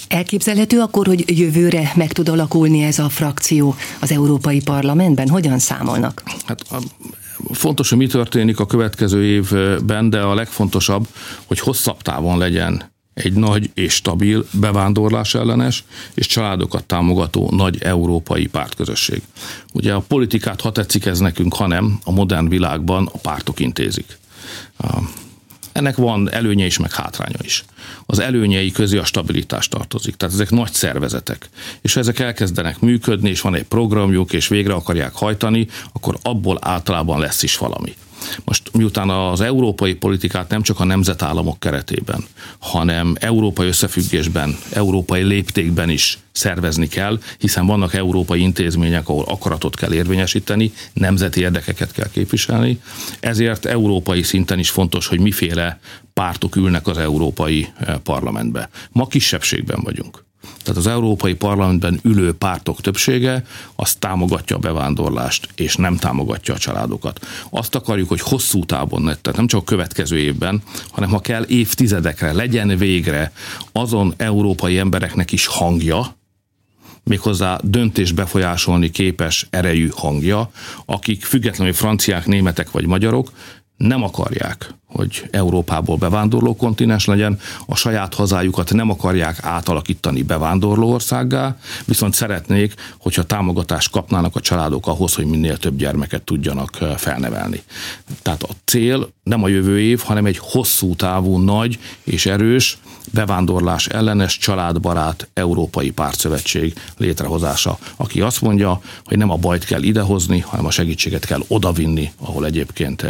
Elképzelhető 0.08 0.80
akkor, 0.80 1.08
hogy 1.08 1.40
jövőre 1.40 1.92
meg 1.96 2.12
tud 2.12 2.30
alakulni 2.30 2.82
ez 2.82 3.00
a 3.00 3.10
frakció 3.10 3.76
az 4.00 4.12
Európai 4.12 4.62
Parlamentben? 4.62 5.30
Hogyan 5.30 5.60
számolnak? 5.60 6.24
Hát 6.46 6.66
fontos, 7.52 7.90
hogy 7.90 7.98
mi 7.98 8.08
történik 8.08 8.60
a 8.60 8.66
következő 8.66 9.24
évben, 9.24 10.10
de 10.10 10.20
a 10.20 10.34
legfontosabb, 10.34 11.08
hogy 11.46 11.60
hosszabb 11.60 12.02
távon 12.02 12.38
legyen 12.38 12.90
egy 13.14 13.34
nagy 13.34 13.72
és 13.74 13.94
stabil 13.94 14.46
bevándorlás 14.52 15.36
ellenes 15.36 15.84
és 16.14 16.28
családokat 16.28 16.86
támogató 16.86 17.50
nagy 17.52 17.82
európai 17.82 18.48
pártközösség. 18.48 19.22
Ugye 19.74 19.94
a 19.94 20.00
politikát, 20.00 20.62
ha 20.62 20.72
tetszik 20.72 21.06
ez 21.06 21.20
nekünk, 21.20 21.54
hanem 21.54 22.00
a 22.04 22.12
modern 22.12 22.48
világban 22.48 23.10
a 23.14 23.18
pártok 23.18 23.60
intézik. 23.60 24.18
Ennek 25.72 25.96
van 25.96 26.32
előnye 26.32 26.66
is, 26.66 26.78
meg 26.78 26.92
hátránya 26.92 27.40
is. 27.42 27.64
Az 28.06 28.20
előnyei 28.20 28.72
közé 28.72 28.98
a 28.98 29.06
stabilitás 29.06 29.68
tartozik. 29.68 30.16
Tehát 30.16 30.34
ezek 30.34 30.50
nagy 30.50 30.74
szervezetek. 30.74 31.50
És 31.82 31.94
ha 31.94 32.00
ezek 32.00 32.20
elkezdenek 32.20 32.80
működni, 32.80 33.30
és 33.30 33.42
van 33.42 33.56
egy 33.56 33.64
programjuk, 33.64 34.34
és 34.34 34.48
végre 34.48 34.74
akarják 34.74 35.14
hajtani, 35.14 35.68
akkor 35.94 36.18
abból 36.22 36.58
általában 36.62 37.20
lesz 37.20 37.44
is 37.44 37.58
valami. 37.58 37.96
Most 38.44 38.70
miután 38.74 39.10
az 39.10 39.42
európai 39.42 39.94
politikát 39.94 40.50
nem 40.50 40.62
csak 40.62 40.80
a 40.80 40.84
nemzetállamok 40.84 41.60
keretében, 41.60 42.24
hanem 42.60 43.16
európai 43.20 43.68
összefüggésben, 43.68 44.58
európai 44.74 45.24
léptékben 45.24 45.90
is 45.90 46.20
szervezni 46.32 46.88
kell, 46.88 47.20
hiszen 47.38 47.66
vannak 47.66 47.94
európai 47.94 48.42
intézmények, 48.42 49.10
ahol 49.10 49.26
akaratot 49.28 49.76
kell 49.76 49.94
érvényesíteni, 49.94 50.72
nemzeti 50.94 51.42
érdekeket 51.42 51.92
kell 51.92 52.10
képviselni, 52.10 52.82
ezért 53.20 53.66
európai 53.66 54.24
szinten 54.24 54.60
is 54.60 54.70
fontos, 54.70 55.08
hogy 55.08 55.20
miféle 55.20 55.80
pártok 56.14 56.56
ülnek 56.56 56.88
az 56.88 56.98
európai 56.98 57.68
eh, 57.78 57.96
parlamentbe. 57.98 58.70
Ma 58.92 59.08
kisebbségben 59.08 59.80
vagyunk. 59.84 60.24
Tehát 60.64 60.80
az 60.80 60.88
Európai 60.88 61.34
Parlamentben 61.34 62.00
ülő 62.04 62.34
pártok 62.34 62.82
többsége 62.82 63.46
azt 63.76 64.00
támogatja 64.00 64.56
a 64.56 64.60
bevándorlást, 64.60 65.50
és 65.56 65.76
nem 65.76 65.98
támogatja 65.98 66.54
a 66.54 66.58
családokat. 66.58 67.28
Azt 67.50 67.76
akarjuk, 67.76 68.10
hogy 68.10 68.22
hosszú 68.22 68.66
távon, 68.66 69.04
tehát 69.04 69.36
nem 69.36 69.48
csak 69.48 69.60
a 69.62 69.64
következő 69.64 70.18
évben, 70.18 70.62
hanem 70.92 71.10
ha 71.10 71.20
kell 71.20 71.46
évtizedekre, 71.48 72.32
legyen 72.32 72.78
végre 72.78 73.32
azon 73.72 74.14
európai 74.18 74.78
embereknek 74.78 75.32
is 75.32 75.46
hangja, 75.46 76.16
méghozzá 77.04 77.60
döntés 77.64 78.12
befolyásolni 78.12 78.90
képes 78.90 79.48
erejű 79.50 79.90
hangja, 79.96 80.52
akik 80.86 81.24
függetlenül 81.24 81.74
franciák, 81.74 82.26
németek 82.26 82.72
vagy 82.72 82.86
magyarok 82.86 83.32
nem 83.78 84.04
akarják, 84.04 84.74
hogy 84.92 85.28
Európából 85.32 85.98
bevándorló 85.98 86.56
kontinens 86.56 87.06
legyen, 87.06 87.40
a 87.66 87.76
saját 87.76 88.14
hazájukat 88.14 88.74
nem 88.74 88.90
akarják 88.90 89.38
átalakítani 89.42 90.22
bevándorló 90.22 90.92
országgá, 90.92 91.58
viszont 91.86 92.14
szeretnék, 92.14 92.74
hogyha 92.98 93.24
támogatást 93.24 93.92
kapnának 93.92 94.36
a 94.36 94.40
családok 94.40 94.88
ahhoz, 94.88 95.14
hogy 95.14 95.26
minél 95.26 95.58
több 95.58 95.76
gyermeket 95.76 96.22
tudjanak 96.22 96.78
felnevelni. 96.98 97.62
Tehát 98.22 98.44
a 98.44 98.50
cél 98.66 99.10
nem 99.24 99.44
a 99.44 99.48
jövő 99.48 99.80
év, 99.80 100.00
hanem 100.00 100.26
egy 100.26 100.38
hosszú 100.42 100.96
távú, 100.96 101.38
nagy 101.38 101.80
és 102.04 102.26
erős 102.26 102.78
bevándorlás 103.14 103.88
ellenes 103.88 104.38
családbarát 104.38 105.30
Európai 105.34 105.92
Pártszövetség 105.92 106.74
létrehozása, 106.98 107.78
aki 107.96 108.22
azt 108.22 108.42
mondja, 108.42 108.82
hogy 109.06 109.18
nem 109.18 109.30
a 109.30 109.36
bajt 109.36 109.66
kell 109.66 109.84
idehozni, 109.84 110.40
hanem 110.40 110.66
a 110.66 110.72
segítséget 110.72 111.26
kell 111.26 111.44
odavinni, 111.48 112.12
ahol 112.20 112.46
egyébként 112.46 113.06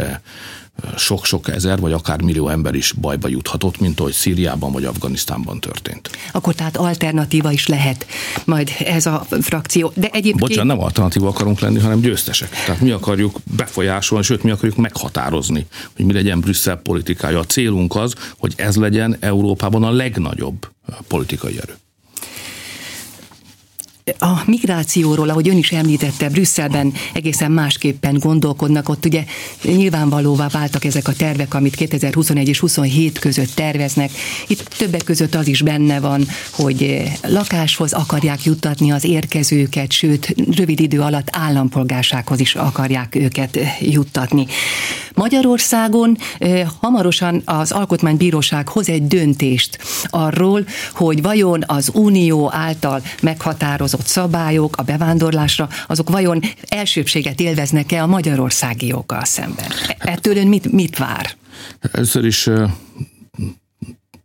sok-sok 0.96 1.48
ezer, 1.48 1.78
vagy 1.78 1.92
akár 1.92 2.22
millió 2.22 2.48
ember 2.48 2.74
is 2.74 2.92
bajba 2.92 3.28
juthatott, 3.28 3.80
mint 3.80 4.00
ahogy 4.00 4.12
Szíriában 4.12 4.72
vagy 4.72 4.84
Afganisztánban 4.84 5.60
történt. 5.60 6.10
Akkor 6.32 6.54
tehát 6.54 6.76
alternatíva 6.76 7.52
is 7.52 7.66
lehet 7.66 8.06
majd 8.44 8.70
ez 8.78 9.06
a 9.06 9.26
frakció. 9.40 9.92
De 9.94 10.06
egyébként... 10.06 10.38
Bocsánat, 10.38 10.76
nem 10.76 10.84
alternatíva 10.84 11.28
akarunk 11.28 11.60
lenni, 11.60 11.78
hanem 11.78 12.00
győztesek. 12.00 12.50
Tehát 12.66 12.80
mi 12.80 12.90
akarjuk 12.90 13.38
befolyásolni, 13.56 14.24
sőt 14.24 14.42
mi 14.42 14.50
akarjuk 14.50 14.76
meghatározni, 14.76 15.66
hogy 15.96 16.04
mi 16.04 16.12
legyen 16.12 16.40
Brüsszel 16.40 16.76
politikája. 16.76 17.38
A 17.38 17.44
célunk 17.44 17.96
az, 17.96 18.14
hogy 18.38 18.52
ez 18.56 18.76
legyen 18.76 19.16
Európában 19.20 19.82
a 19.82 19.90
legnagyobb 19.90 20.68
politikai 21.08 21.58
erő 21.62 21.76
a 24.18 24.42
migrációról, 24.46 25.28
ahogy 25.28 25.48
ön 25.48 25.56
is 25.56 25.72
említette, 25.72 26.28
Brüsszelben 26.28 26.92
egészen 27.12 27.50
másképpen 27.50 28.18
gondolkodnak. 28.18 28.88
Ott 28.88 29.04
ugye 29.04 29.24
nyilvánvalóvá 29.62 30.48
váltak 30.48 30.84
ezek 30.84 31.08
a 31.08 31.12
tervek, 31.12 31.54
amit 31.54 31.74
2021 31.74 32.48
és 32.48 32.58
27 32.58 33.18
között 33.18 33.54
terveznek. 33.54 34.10
Itt 34.46 34.62
többek 34.62 35.04
között 35.04 35.34
az 35.34 35.46
is 35.46 35.62
benne 35.62 36.00
van, 36.00 36.26
hogy 36.50 37.02
lakáshoz 37.22 37.92
akarják 37.92 38.44
juttatni 38.44 38.90
az 38.90 39.04
érkezőket, 39.04 39.92
sőt, 39.92 40.34
rövid 40.56 40.80
idő 40.80 41.00
alatt 41.00 41.28
állampolgársághoz 41.30 42.40
is 42.40 42.54
akarják 42.54 43.14
őket 43.14 43.58
juttatni. 43.80 44.46
Magyarországon 45.14 46.16
hamarosan 46.80 47.42
az 47.44 47.72
Alkotmánybíróság 47.72 48.68
hoz 48.68 48.88
egy 48.88 49.06
döntést 49.06 49.78
arról, 50.10 50.64
hogy 50.92 51.22
vajon 51.22 51.64
az 51.66 51.90
Unió 51.94 52.50
által 52.52 53.02
meghatározott 53.22 54.01
szabályok 54.06 54.76
a 54.76 54.82
bevándorlásra, 54.82 55.68
azok 55.86 56.10
vajon 56.10 56.40
elsőbséget 56.68 57.40
élveznek-e 57.40 58.02
a 58.02 58.06
magyarországi 58.06 58.86
joggal 58.86 59.24
szemben? 59.24 59.70
Ettől 59.98 60.36
ön 60.36 60.46
mit, 60.46 60.72
mit 60.72 60.98
vár? 60.98 61.30
Először 61.92 62.24
is 62.24 62.48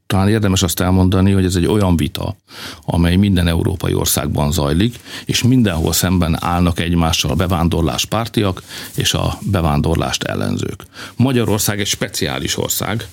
talán 0.07 0.29
érdemes 0.29 0.63
azt 0.63 0.79
elmondani, 0.79 1.31
hogy 1.31 1.46
ez 1.46 1.55
egy 1.55 1.65
olyan 1.65 1.98
vita, 1.98 2.36
amely 2.81 3.15
minden 3.15 3.48
európai 3.48 3.93
országban 3.93 4.51
zajlik, 4.51 5.00
és 5.25 5.43
mindenhol 5.43 5.93
szemben 5.93 6.38
állnak 6.43 6.79
egymással 6.79 7.31
a 7.31 7.36
bevándorlás 7.36 8.05
pártiak 8.05 8.63
és 8.96 9.13
a 9.13 9.38
bevándorlást 9.41 10.24
ellenzők. 10.24 10.86
Magyarország 11.15 11.79
egy 11.79 11.88
speciális 11.88 12.57
ország, 12.57 13.07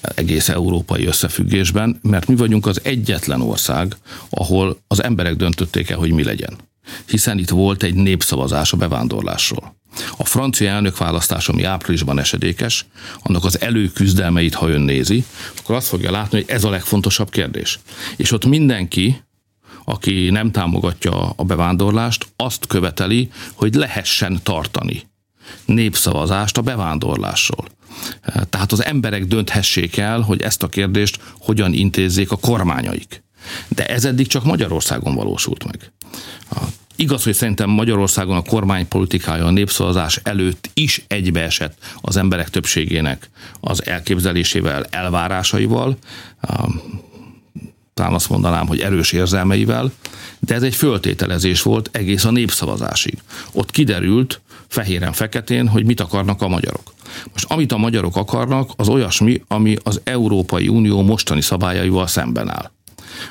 egész 0.00 0.48
európai 0.48 1.06
összefüggésben, 1.06 1.98
mert 2.02 2.26
mi 2.26 2.36
vagyunk 2.36 2.66
az 2.66 2.80
egyetlen 2.82 3.40
ország, 3.40 3.96
ahol 4.30 4.78
az 4.86 5.02
emberek 5.02 5.36
döntötték 5.36 5.90
el, 5.90 5.98
hogy 5.98 6.12
mi 6.12 6.24
legyen. 6.24 6.56
Hiszen 7.06 7.38
itt 7.38 7.48
volt 7.48 7.82
egy 7.82 7.94
népszavazás 7.94 8.72
a 8.72 8.76
bevándorlásról. 8.76 9.74
A 10.16 10.24
francia 10.24 10.68
elnökválasztás, 10.68 11.48
ami 11.48 11.62
áprilisban 11.64 12.18
esedékes, 12.18 12.86
annak 13.22 13.44
az 13.44 13.60
előküzdelmeit, 13.60 14.54
ha 14.54 14.68
ön 14.68 14.80
nézi, 14.80 15.24
akkor 15.58 15.74
azt 15.74 15.86
fogja 15.86 16.10
látni, 16.10 16.38
hogy 16.38 16.50
ez 16.50 16.64
a 16.64 16.70
legfontosabb 16.70 17.30
kérdés. 17.30 17.78
És 18.16 18.32
ott 18.32 18.44
mindenki, 18.44 19.22
aki 19.84 20.30
nem 20.30 20.50
támogatja 20.50 21.30
a 21.36 21.44
bevándorlást, 21.44 22.26
azt 22.36 22.66
követeli, 22.66 23.30
hogy 23.54 23.74
lehessen 23.74 24.40
tartani 24.42 25.02
népszavazást 25.64 26.58
a 26.58 26.62
bevándorlásról. 26.62 27.64
Tehát 28.50 28.72
az 28.72 28.84
emberek 28.84 29.24
dönthessék 29.24 29.96
el, 29.96 30.20
hogy 30.20 30.42
ezt 30.42 30.62
a 30.62 30.68
kérdést 30.68 31.20
hogyan 31.38 31.72
intézzék 31.72 32.30
a 32.30 32.36
kormányaik. 32.36 33.24
De 33.68 33.86
ez 33.86 34.04
eddig 34.04 34.26
csak 34.26 34.44
Magyarországon 34.44 35.14
valósult 35.14 35.64
meg. 35.64 35.92
Igaz, 36.96 37.24
hogy 37.24 37.34
szerintem 37.34 37.70
Magyarországon 37.70 38.36
a 38.36 38.42
kormánypolitikája 38.42 39.44
a 39.44 39.50
népszavazás 39.50 40.20
előtt 40.22 40.70
is 40.74 41.04
egybeesett 41.06 41.76
az 42.00 42.16
emberek 42.16 42.48
többségének 42.48 43.30
az 43.60 43.86
elképzelésével, 43.86 44.84
elvárásaival, 44.90 45.98
talán 47.94 48.14
azt 48.14 48.28
mondanám, 48.28 48.66
hogy 48.66 48.80
erős 48.80 49.12
érzelmeivel, 49.12 49.92
de 50.38 50.54
ez 50.54 50.62
egy 50.62 50.74
föltételezés 50.74 51.62
volt 51.62 51.88
egész 51.92 52.24
a 52.24 52.30
népszavazásig. 52.30 53.18
Ott 53.52 53.70
kiderült 53.70 54.40
fehéren-feketén, 54.68 55.68
hogy 55.68 55.84
mit 55.84 56.00
akarnak 56.00 56.42
a 56.42 56.48
magyarok. 56.48 56.94
Most 57.32 57.44
amit 57.48 57.72
a 57.72 57.76
magyarok 57.76 58.16
akarnak, 58.16 58.70
az 58.76 58.88
olyasmi, 58.88 59.42
ami 59.48 59.76
az 59.82 60.00
Európai 60.04 60.68
Unió 60.68 61.02
mostani 61.02 61.40
szabályaival 61.40 62.06
szemben 62.06 62.50
áll 62.50 62.70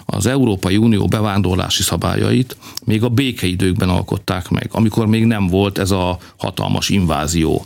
az 0.06 0.25
Európai 0.25 0.77
Unió 0.77 1.08
bevándorlási 1.08 1.84
szabályait 1.84 2.58
még 2.84 3.04
a 3.04 3.10
békeidőkben 3.10 3.89
alkották 3.89 4.50
meg, 4.50 4.70
amikor 4.72 5.08
még 5.08 5.25
nem 5.25 5.48
volt 5.48 5.77
ez 5.77 5.92
a 5.92 6.18
hatalmas 6.38 6.89
invázió 6.89 7.65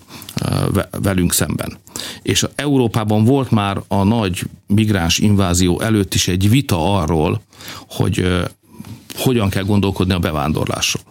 velünk 1.01 1.33
szemben. 1.33 1.77
És 2.21 2.45
Európában 2.55 3.23
volt 3.23 3.51
már 3.51 3.81
a 3.87 4.03
nagy 4.03 4.41
migráns 4.67 5.17
invázió 5.17 5.81
előtt 5.81 6.13
is 6.13 6.27
egy 6.27 6.49
vita 6.49 6.99
arról, 6.99 7.41
hogy 7.89 8.27
hogyan 9.15 9.49
kell 9.49 9.63
gondolkodni 9.63 10.13
a 10.13 10.19
bevándorlásról. 10.19 11.03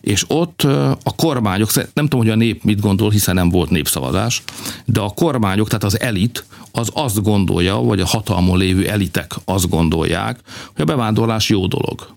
És 0.00 0.24
ott 0.28 0.62
a 1.02 1.14
kormányok, 1.16 1.72
nem 1.74 2.08
tudom, 2.08 2.20
hogy 2.20 2.30
a 2.30 2.34
nép 2.34 2.62
mit 2.64 2.80
gondol, 2.80 3.10
hiszen 3.10 3.34
nem 3.34 3.48
volt 3.48 3.70
népszavazás, 3.70 4.42
de 4.84 5.00
a 5.00 5.08
kormányok, 5.08 5.66
tehát 5.66 5.84
az 5.84 6.00
elit, 6.00 6.44
az 6.72 6.90
azt 6.94 7.22
gondolja, 7.22 7.76
vagy 7.76 8.00
a 8.00 8.06
hatalmon 8.06 8.58
lévő 8.58 8.88
elitek 8.88 9.34
azt 9.44 9.68
gondolják, 9.68 10.40
hogy 10.72 10.82
a 10.82 10.84
bevándorlás 10.84 11.48
jó 11.48 11.66
dolog. 11.66 12.16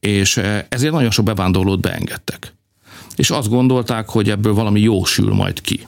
És 0.00 0.36
ezért 0.68 0.92
nagyon 0.92 1.10
sok 1.10 1.24
bevándorlót 1.24 1.80
beengedtek. 1.80 2.54
És 3.16 3.30
azt 3.30 3.48
gondolták, 3.48 4.08
hogy 4.08 4.30
ebből 4.30 4.54
valami 4.54 4.80
jó 4.80 5.04
sül 5.04 5.34
majd 5.34 5.60
ki. 5.60 5.86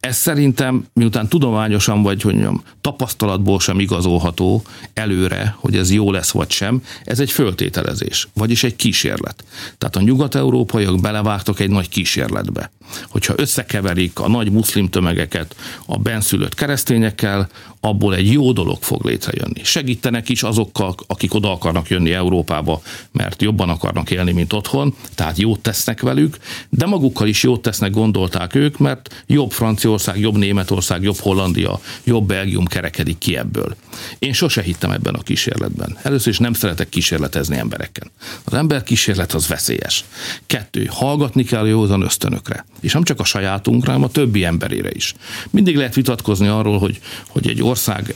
Ez 0.00 0.16
szerintem, 0.16 0.86
miután 0.92 1.28
tudományosan 1.28 2.02
vagy, 2.02 2.22
hogy 2.22 2.32
mondjam, 2.32 2.62
tapasztalatból 2.80 3.60
sem 3.60 3.80
igazolható 3.80 4.62
előre, 4.94 5.56
hogy 5.58 5.76
ez 5.76 5.92
jó 5.92 6.12
lesz 6.12 6.30
vagy 6.30 6.50
sem, 6.50 6.82
ez 7.04 7.20
egy 7.20 7.30
föltételezés, 7.30 8.28
vagyis 8.34 8.64
egy 8.64 8.76
kísérlet. 8.76 9.44
Tehát 9.78 9.96
a 9.96 10.00
nyugat-európaiak 10.00 11.00
belevágtak 11.00 11.60
egy 11.60 11.70
nagy 11.70 11.88
kísérletbe. 11.88 12.70
Hogyha 13.08 13.34
összekeverik 13.36 14.18
a 14.18 14.28
nagy 14.28 14.50
muszlim 14.50 14.88
tömegeket 14.88 15.56
a 15.86 15.98
benszülött 15.98 16.54
keresztényekkel, 16.54 17.48
abból 17.80 18.14
egy 18.14 18.32
jó 18.32 18.52
dolog 18.52 18.82
fog 18.82 19.04
létrejönni. 19.04 19.64
Segítenek 19.64 20.28
is 20.28 20.42
azokkal, 20.42 20.94
akik 21.06 21.34
oda 21.34 21.52
akarnak 21.52 21.88
jönni 21.88 22.12
Európába, 22.12 22.82
mert 23.12 23.42
jobban 23.42 23.68
akarnak 23.68 24.10
élni, 24.10 24.32
mint 24.32 24.52
otthon, 24.52 24.94
tehát 25.14 25.38
jót 25.38 25.60
tesznek 25.60 26.00
velük, 26.00 26.36
de 26.68 26.86
magukkal 26.86 27.28
is 27.28 27.42
jót 27.42 27.62
tesznek, 27.62 27.90
gondolták 27.90 28.54
ők, 28.54 28.78
mert 28.78 29.24
jobb 29.26 29.52
Franciaország, 29.98 30.20
jobb 30.20 30.36
Németország, 30.36 31.02
jobb 31.02 31.16
Hollandia, 31.16 31.80
jobb 32.04 32.26
Belgium 32.26 32.64
kerekedik 32.64 33.18
ki 33.18 33.36
ebből. 33.36 33.76
Én 34.18 34.32
sose 34.32 34.62
hittem 34.62 34.90
ebben 34.90 35.14
a 35.14 35.22
kísérletben. 35.22 35.98
Először 36.02 36.32
is 36.32 36.38
nem 36.38 36.52
szeretek 36.52 36.88
kísérletezni 36.88 37.56
embereken. 37.56 38.10
Az 38.44 38.54
ember 38.54 38.82
kísérlet 38.82 39.32
az 39.32 39.46
veszélyes. 39.46 40.04
Kettő, 40.46 40.88
hallgatni 40.90 41.44
kell 41.44 41.66
józan 41.66 42.02
ösztönökre. 42.02 42.64
És 42.80 42.92
nem 42.92 43.02
csak 43.02 43.20
a 43.20 43.24
sajátunkra, 43.24 43.92
hanem 43.92 44.06
a 44.08 44.12
többi 44.12 44.44
emberére 44.44 44.90
is. 44.92 45.14
Mindig 45.50 45.76
lehet 45.76 45.94
vitatkozni 45.94 46.46
arról, 46.46 46.78
hogy, 46.78 47.00
hogy 47.28 47.48
egy 47.48 47.62
ország 47.62 48.14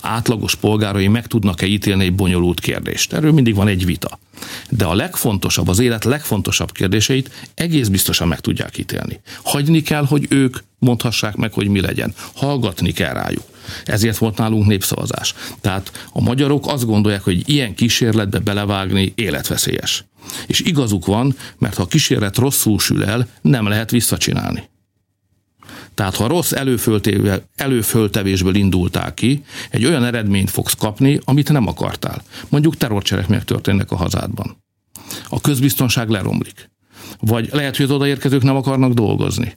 átlagos 0.00 0.54
polgárai 0.54 1.08
meg 1.08 1.26
tudnak-e 1.26 1.66
ítélni 1.66 2.04
egy 2.04 2.14
bonyolult 2.14 2.60
kérdést. 2.60 3.12
Erről 3.12 3.32
mindig 3.32 3.54
van 3.54 3.68
egy 3.68 3.84
vita. 3.84 4.18
De 4.70 4.84
a 4.84 4.94
legfontosabb, 4.94 5.68
az 5.68 5.78
élet 5.78 6.04
legfontosabb 6.04 6.72
kérdéseit 6.72 7.30
egész 7.54 7.88
biztosan 7.88 8.28
meg 8.28 8.40
tudják 8.40 8.78
ítélni. 8.78 9.20
Hagyni 9.42 9.82
kell, 9.82 10.04
hogy 10.04 10.26
ők 10.28 10.56
mondhassák 10.84 11.36
meg, 11.36 11.52
hogy 11.52 11.68
mi 11.68 11.80
legyen. 11.80 12.14
Hallgatni 12.34 12.92
kell 12.92 13.12
rájuk. 13.12 13.42
Ezért 13.84 14.18
volt 14.18 14.38
nálunk 14.38 14.66
népszavazás. 14.66 15.34
Tehát 15.60 16.08
a 16.12 16.20
magyarok 16.20 16.66
azt 16.66 16.86
gondolják, 16.86 17.22
hogy 17.22 17.48
ilyen 17.48 17.74
kísérletbe 17.74 18.38
belevágni 18.38 19.12
életveszélyes. 19.14 20.04
És 20.46 20.60
igazuk 20.60 21.06
van, 21.06 21.36
mert 21.58 21.76
ha 21.76 21.82
a 21.82 21.86
kísérlet 21.86 22.36
rosszul 22.36 22.78
sül 22.78 23.04
el, 23.04 23.28
nem 23.40 23.68
lehet 23.68 23.90
visszacsinálni. 23.90 24.68
Tehát 25.94 26.16
ha 26.16 26.26
rossz 26.26 26.52
előföltevésből 27.56 28.54
indultál 28.54 29.14
ki, 29.14 29.44
egy 29.70 29.84
olyan 29.84 30.04
eredményt 30.04 30.50
fogsz 30.50 30.74
kapni, 30.74 31.20
amit 31.24 31.52
nem 31.52 31.66
akartál. 31.66 32.22
Mondjuk 32.48 32.76
terrorcselekmények 32.76 33.44
történnek 33.44 33.90
a 33.90 33.96
hazádban. 33.96 34.56
A 35.28 35.40
közbiztonság 35.40 36.08
leromlik. 36.08 36.70
Vagy 37.20 37.48
lehet, 37.52 37.76
hogy 37.76 37.84
az 37.84 37.90
odaérkezők 37.90 38.42
nem 38.42 38.56
akarnak 38.56 38.92
dolgozni 38.92 39.54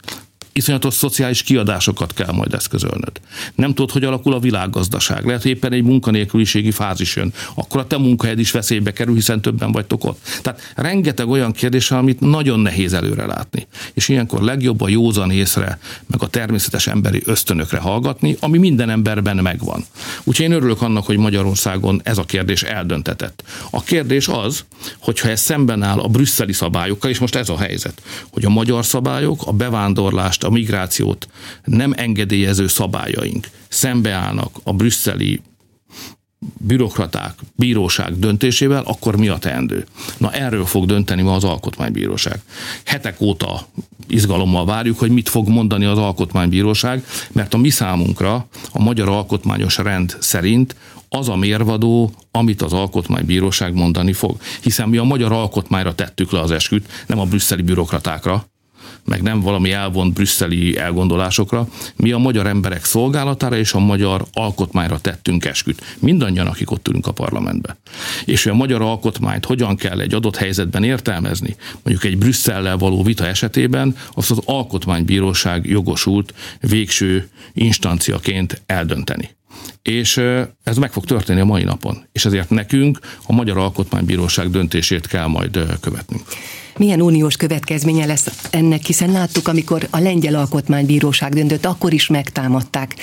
iszonyatos 0.58 0.94
szociális 0.94 1.44
kiadásokat 1.44 2.14
kell 2.14 2.32
majd 2.32 2.54
eszközölnöd. 2.54 3.22
Nem 3.56 3.74
tudod, 3.74 3.92
hogy 3.92 4.04
alakul 4.04 4.34
a 4.34 4.40
világgazdaság. 4.40 5.26
Lehet, 5.26 5.42
hogy 5.42 5.52
éppen 5.52 5.72
egy 5.72 5.84
munkanélküliségi 5.84 6.72
fázis 6.72 7.16
jön. 7.16 7.34
Akkor 7.56 7.80
a 7.80 7.88
te 7.88 7.98
munkahelyed 7.98 8.40
is 8.40 8.52
veszélybe 8.52 8.92
kerül, 8.94 9.14
hiszen 9.14 9.42
többen 9.42 9.72
vagytok 9.72 10.06
ott. 10.06 10.20
Tehát 10.42 10.74
rengeteg 10.76 11.28
olyan 11.28 11.52
kérdés, 11.52 11.92
amit 11.92 12.20
nagyon 12.20 12.60
nehéz 12.60 12.94
előre 12.94 13.26
látni. 13.26 13.68
És 13.94 14.10
ilyenkor 14.10 14.42
legjobb 14.42 14.82
a 14.82 14.90
józan 14.90 15.32
észre, 15.32 15.80
meg 16.08 16.22
a 16.22 16.28
természetes 16.28 16.88
emberi 16.88 17.22
ösztönökre 17.26 17.78
hallgatni, 17.78 18.38
ami 18.40 18.58
minden 18.58 18.90
emberben 18.90 19.38
megvan. 19.38 19.86
Úgyhogy 20.24 20.46
én 20.46 20.52
örülök 20.52 20.82
annak, 20.82 21.06
hogy 21.06 21.18
Magyarországon 21.18 22.02
ez 22.04 22.18
a 22.18 22.24
kérdés 22.24 22.64
eldöntetett. 22.64 23.44
A 23.70 23.84
kérdés 23.84 24.28
az, 24.28 24.66
hogyha 25.00 25.30
ez 25.30 25.42
szemben 25.42 25.84
áll 25.84 26.00
a 26.00 26.08
brüsszeli 26.08 26.54
szabályokkal, 26.54 27.10
és 27.10 27.20
most 27.20 27.36
ez 27.36 27.50
a 27.50 27.58
helyzet, 27.58 28.02
hogy 28.32 28.46
a 28.46 28.50
magyar 28.50 28.86
szabályok 28.86 29.42
a 29.46 29.52
bevándorlást, 29.52 30.44
a 30.48 30.50
migrációt 30.50 31.28
nem 31.64 31.94
engedélyező 31.96 32.68
szabályaink 32.68 33.48
szembeállnak 33.68 34.60
a 34.64 34.74
brüsszeli 34.74 35.42
bürokraták, 36.58 37.34
bíróság 37.56 38.20
döntésével, 38.20 38.84
akkor 38.86 39.18
mi 39.18 39.28
a 39.28 39.38
teendő? 39.38 39.86
Na 40.18 40.32
erről 40.32 40.66
fog 40.66 40.86
dönteni 40.86 41.22
ma 41.22 41.34
az 41.34 41.44
alkotmánybíróság. 41.44 42.40
Hetek 42.86 43.22
óta 43.22 43.68
izgalommal 44.08 44.66
várjuk, 44.66 45.00
hogy 45.00 45.12
mit 45.12 45.30
fog 45.30 45.48
mondani 45.48 45.86
az 45.86 45.98
alkotmánybíróság, 45.98 47.06
mert 47.32 47.54
a 47.54 47.58
mi 47.58 47.70
számunkra 47.70 48.48
a 48.72 48.82
magyar 48.82 49.10
alkotmányos 49.10 49.78
rend 49.78 50.18
szerint 50.20 50.76
az 51.10 51.30
a 51.30 51.36
mérvadó, 51.36 52.12
amit 52.32 52.62
az 52.62 52.74
alkotmánybíróság 52.74 53.74
mondani 53.74 54.14
fog. 54.14 54.38
Hiszen 54.62 54.90
mi 54.90 54.98
a 54.98 55.04
magyar 55.04 55.32
alkotmányra 55.32 55.96
tettük 55.96 56.32
le 56.32 56.40
az 56.40 56.52
esküt, 56.52 56.88
nem 57.08 57.20
a 57.20 57.26
brüsszeli 57.26 57.62
bürokratákra, 57.62 58.46
meg 59.08 59.22
nem 59.22 59.42
valami 59.42 59.72
elvont 59.72 60.14
brüsszeli 60.14 60.78
elgondolásokra. 60.78 61.68
Mi 61.96 62.12
a 62.12 62.18
magyar 62.18 62.48
emberek 62.48 62.86
szolgálatára 62.86 63.58
és 63.58 63.74
a 63.74 63.80
magyar 63.80 64.26
alkotmányra 64.34 65.00
tettünk 65.00 65.46
esküt. 65.46 65.82
Mindannyian, 66.00 66.48
akik 66.48 66.72
ott 66.72 66.88
ülünk 66.88 67.08
a 67.08 67.12
parlamentben. 67.12 67.78
És 68.26 68.44
hogy 68.44 68.52
a 68.52 68.56
magyar 68.56 68.82
alkotmányt 68.82 69.46
hogyan 69.46 69.76
kell 69.76 70.00
egy 70.00 70.14
adott 70.14 70.36
helyzetben 70.36 70.84
értelmezni, 70.84 71.56
mondjuk 71.84 72.06
egy 72.12 72.18
Brüsszellel 72.18 72.78
való 72.78 73.04
vita 73.04 73.26
esetében, 73.26 73.96
azt 74.14 74.32
az 74.32 74.42
alkotmánybíróság 74.46 75.66
jogosult 75.66 76.34
végső 76.60 77.30
instanciaként 77.54 78.62
eldönteni 78.66 79.36
és 79.82 80.22
ez 80.64 80.78
meg 80.78 80.92
fog 80.92 81.06
történni 81.06 81.40
a 81.40 81.46
mai 81.46 81.64
napon. 81.64 82.06
És 82.12 82.26
ezért 82.26 82.50
nekünk 82.50 83.00
a 83.24 83.34
Magyar 83.34 83.58
Alkotmánybíróság 83.58 84.50
döntését 84.50 85.08
kell 85.08 85.28
majd 85.28 85.60
követnünk. 85.80 86.24
Milyen 86.78 87.02
uniós 87.02 87.36
következménye 87.36 88.06
lesz 88.06 88.48
ennek, 88.50 88.86
hiszen 88.86 89.12
láttuk, 89.12 89.48
amikor 89.48 89.88
a 89.90 90.00
Lengyel 90.00 90.36
Alkotmánybíróság 90.36 91.34
döntött, 91.34 91.66
akkor 91.66 91.94
is 91.94 92.08
megtámadták 92.08 92.96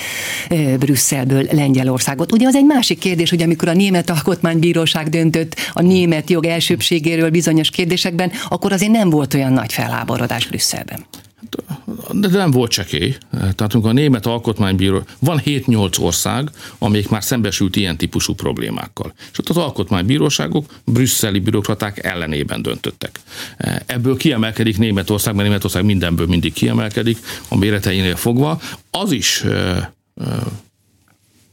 Brüsszelből 0.79 1.47
Lengyelországot. 1.51 2.31
Ugye 2.31 2.47
az 2.47 2.55
egy 2.55 2.65
másik 2.65 2.99
kérdés, 2.99 3.29
hogy 3.29 3.41
amikor 3.41 3.67
a 3.67 3.73
Német 3.73 4.09
Alkotmánybíróság 4.09 5.09
döntött 5.09 5.55
a 5.73 5.81
német 5.81 6.29
jog 6.29 6.45
elsőbségéről 6.45 7.29
bizonyos 7.29 7.69
kérdésekben, 7.69 8.31
akkor 8.49 8.71
azért 8.71 8.91
nem 8.91 9.09
volt 9.09 9.33
olyan 9.33 9.53
nagy 9.53 9.73
felháborodás 9.73 10.47
Brüsszelben 10.47 11.05
de 12.11 12.27
nem 12.27 12.51
volt 12.51 12.71
csekély. 12.71 13.17
Tehát 13.31 13.73
a 13.73 13.91
német 13.91 14.25
alkotmánybíró, 14.25 15.03
van 15.19 15.41
7-8 15.45 16.01
ország, 16.01 16.49
amelyik 16.77 17.09
már 17.09 17.23
szembesült 17.23 17.75
ilyen 17.75 17.97
típusú 17.97 18.33
problémákkal. 18.33 19.13
És 19.31 19.39
ott 19.39 19.49
az 19.49 19.57
alkotmánybíróságok 19.57 20.65
brüsszeli 20.85 21.39
bürokraták 21.39 22.05
ellenében 22.05 22.61
döntöttek. 22.61 23.19
Ebből 23.85 24.17
kiemelkedik 24.17 24.77
Németország, 24.77 25.35
mert 25.35 25.47
Németország 25.47 25.85
mindenből 25.85 26.27
mindig 26.27 26.53
kiemelkedik, 26.53 27.17
a 27.47 27.57
méreteinél 27.57 28.15
fogva. 28.15 28.61
Az 28.91 29.11
is 29.11 29.43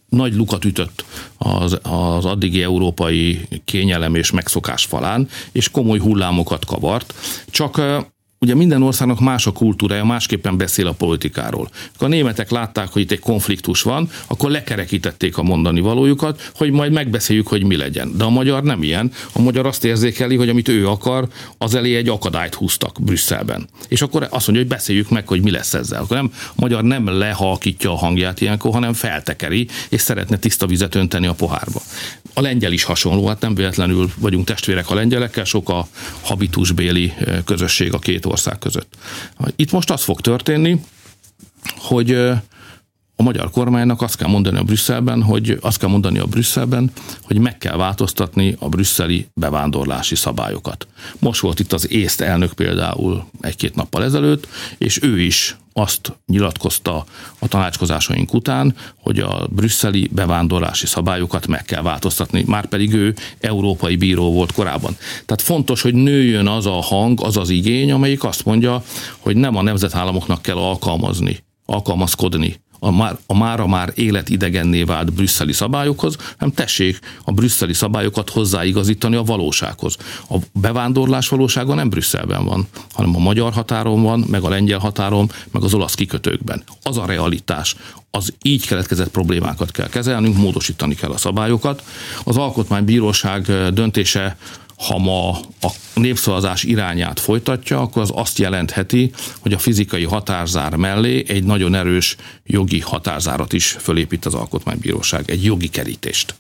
nagy 0.09 0.35
lukat 0.35 0.65
ütött 0.65 1.05
az, 1.39 1.79
az 1.83 2.25
addigi 2.25 2.63
európai 2.63 3.49
kényelem 3.65 4.15
és 4.15 4.31
megszokás 4.31 4.85
falán, 4.85 5.29
és 5.53 5.71
komoly 5.71 5.99
hullámokat 5.99 6.65
kavart. 6.65 7.15
Csak 7.51 7.81
ugye 8.43 8.55
minden 8.55 8.83
országnak 8.83 9.21
más 9.21 9.47
a 9.47 9.53
kultúrája, 9.53 10.05
másképpen 10.05 10.57
beszél 10.57 10.87
a 10.87 10.93
politikáról. 10.93 11.71
Ha 11.99 12.05
a 12.05 12.09
németek 12.09 12.51
látták, 12.51 12.89
hogy 12.89 13.03
itt 13.03 13.11
egy 13.11 13.19
konfliktus 13.19 13.83
van, 13.83 14.09
akkor 14.27 14.51
lekerekítették 14.51 15.39
a 15.39 15.43
mondani 15.43 15.81
valójukat, 15.81 16.51
hogy 16.55 16.71
majd 16.71 16.93
megbeszéljük, 16.93 17.49
hogy 17.49 17.65
mi 17.65 17.77
legyen. 17.77 18.17
De 18.17 18.25
a 18.25 18.31
magyar 18.31 18.63
nem 18.63 18.83
ilyen. 18.83 19.13
A 19.33 19.41
magyar 19.41 19.67
azt 19.67 19.85
érzékeli, 19.85 20.37
hogy 20.37 20.49
amit 20.49 20.69
ő 20.69 20.89
akar, 20.89 21.29
az 21.59 21.75
elé 21.75 21.97
egy 21.97 22.09
akadályt 22.09 22.55
húztak 22.55 22.97
Brüsszelben. 23.01 23.69
És 23.89 24.03
akkor 24.03 24.23
azt 24.23 24.47
mondja, 24.47 24.65
hogy 24.65 24.77
beszéljük 24.77 25.11
meg, 25.11 25.29
hogy 25.29 25.43
mi 25.43 25.51
lesz 25.51 25.75
ezzel. 25.75 26.03
Akkor 26.03 26.17
nem, 26.17 26.33
a 26.49 26.53
magyar 26.55 26.83
nem 26.83 27.19
lehalkítja 27.19 27.93
a 27.93 27.97
hangját 27.97 28.41
ilyenkor, 28.41 28.73
hanem 28.73 28.93
feltekeri, 28.93 29.69
és 29.89 30.01
szeretne 30.01 30.37
tiszta 30.37 30.67
vizet 30.67 30.95
önteni 30.95 31.27
a 31.27 31.33
pohárba. 31.33 31.81
A 32.35 32.41
lengyel 32.41 32.73
is 32.73 32.83
hasonló, 32.85 33.27
hát 33.27 33.41
nem 33.41 33.55
véletlenül 33.55 34.11
vagyunk 34.19 34.47
testvérek 34.47 34.91
a 34.91 34.95
lengyelekkel, 34.95 35.45
sok 35.45 35.69
a 35.69 35.87
habitusbéli 36.23 37.13
közösség 37.45 37.93
a 37.93 37.99
két 37.99 38.25
ország 38.33 38.59
között. 38.59 38.97
Itt 39.57 39.73
most 39.73 39.91
az 39.91 40.03
fog 40.03 40.21
történni, 40.21 40.81
hogy 41.77 42.13
a 43.17 43.23
magyar 43.23 43.51
kormánynak 43.51 44.03
azt 44.03 44.17
kell 44.17 44.29
mondani 44.29 44.59
a 44.59 44.63
Brüsszelben, 44.63 45.23
hogy 45.23 45.59
azt 45.61 45.79
kell 45.79 45.89
mondani 45.89 46.19
a 46.19 46.27
Brüsszelben, 46.27 46.91
hogy 47.23 47.39
meg 47.39 47.59
kell 47.59 47.77
változtatni 47.77 48.57
a 48.59 48.69
brüsszeli 48.69 49.27
bevándorlási 49.35 50.15
szabályokat. 50.15 50.87
Most 51.19 51.41
volt 51.41 51.61
itt 51.61 51.73
az 51.73 51.91
észt 51.91 52.21
elnök 52.21 52.53
például 52.53 53.25
egy-két 53.41 53.75
nappal 53.75 54.05
ezelőtt, 54.05 54.49
és 54.79 55.03
ő 55.03 55.21
is 55.21 55.57
azt 55.73 56.13
nyilatkozta 56.27 57.05
a 57.39 57.49
tanácskozásaink 57.49 58.35
után, 58.35 58.75
hogy 59.01 59.19
a 59.19 59.47
brüsszeli 59.51 60.11
bevándorlási 60.13 60.87
szabályokat 60.87 61.47
meg 61.47 61.65
kell 61.65 61.83
változtatni, 61.83 62.45
már 62.47 62.67
pedig 62.67 62.93
ő 62.93 63.15
európai 63.41 63.97
bíró 63.97 64.33
volt 64.33 64.53
korábban. 64.53 64.97
Tehát 64.99 65.43
fontos, 65.43 65.83
hogy 65.83 65.95
nőjön 65.95 66.47
az 66.47 66.67
a 66.67 66.81
hang, 66.81 67.21
az 67.23 67.37
az 67.37 67.51
igény, 67.51 67.93
amelyik 67.93 68.25
azt 68.25 68.45
mondja, 68.45 68.83
hogy 69.19 69.37
nem 69.37 69.57
a 69.57 69.63
nemzetállamoknak 69.63 70.43
kell 70.43 70.57
alkalmazni, 70.57 71.45
alkalmazkodni 71.67 72.61
a 72.85 72.91
már, 72.91 73.19
a 73.27 73.39
mára 73.39 73.67
már 73.67 73.93
életidegenné 73.95 74.83
vált 74.83 75.13
brüsszeli 75.13 75.53
szabályokhoz, 75.53 76.17
hanem 76.39 76.55
tessék 76.55 76.99
a 77.25 77.33
brüsszeli 77.33 77.73
szabályokat 77.73 78.31
hozzáigazítani 78.31 79.17
a 79.17 79.23
valósághoz. 79.23 79.97
A 80.31 80.37
bevándorlás 80.53 81.29
valósága 81.29 81.75
nem 81.75 81.89
Brüsszelben 81.89 82.45
van, 82.45 82.67
hanem 82.93 83.17
a 83.17 83.19
magyar 83.19 83.53
határon 83.53 84.03
van, 84.03 84.25
meg 84.31 84.43
a 84.43 84.49
lengyel 84.49 84.79
határon, 84.79 85.31
meg 85.51 85.63
az 85.63 85.75
olasz 85.75 85.95
kikötőkben. 85.95 86.63
Az 86.83 86.99
a 86.99 87.07
realitás, 87.07 87.77
az 88.11 88.35
így 88.43 88.67
keletkezett 88.67 89.11
problémákat 89.11 89.71
kell 89.71 89.89
kezelnünk, 89.89 90.37
módosítani 90.37 90.95
kell 90.95 91.11
a 91.11 91.17
szabályokat. 91.17 91.83
Az 92.25 92.37
alkotmánybíróság 92.37 93.43
döntése 93.73 94.37
ha 94.87 94.99
ma 94.99 95.31
a 95.61 95.69
népszavazás 95.95 96.63
irányát 96.63 97.21
folytatja, 97.21 97.81
akkor 97.81 98.03
az 98.03 98.11
azt 98.15 98.39
jelentheti, 98.39 99.13
hogy 99.39 99.53
a 99.53 99.59
fizikai 99.59 100.05
határzár 100.05 100.75
mellé 100.75 101.25
egy 101.29 101.45
nagyon 101.45 101.75
erős 101.75 102.17
jogi 102.45 102.81
határzárat 102.81 103.53
is 103.53 103.77
fölépít 103.81 104.27
az 104.27 104.35
Alkotmánybíróság, 104.35 105.31
egy 105.31 105.45
jogi 105.45 105.69
kerítést. 105.69 106.35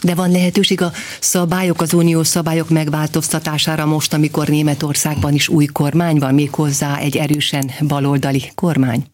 De 0.00 0.14
van 0.14 0.30
lehetőség 0.30 0.80
a 0.80 0.92
szabályok, 1.20 1.80
az 1.80 1.92
uniós 1.92 2.26
szabályok 2.26 2.68
megváltoztatására 2.68 3.86
most, 3.86 4.12
amikor 4.12 4.48
Németországban 4.48 5.34
is 5.34 5.48
új 5.48 5.64
kormány 5.64 6.18
van, 6.18 6.34
méghozzá 6.34 6.98
egy 6.98 7.16
erősen 7.16 7.70
baloldali 7.86 8.42
kormány? 8.54 9.06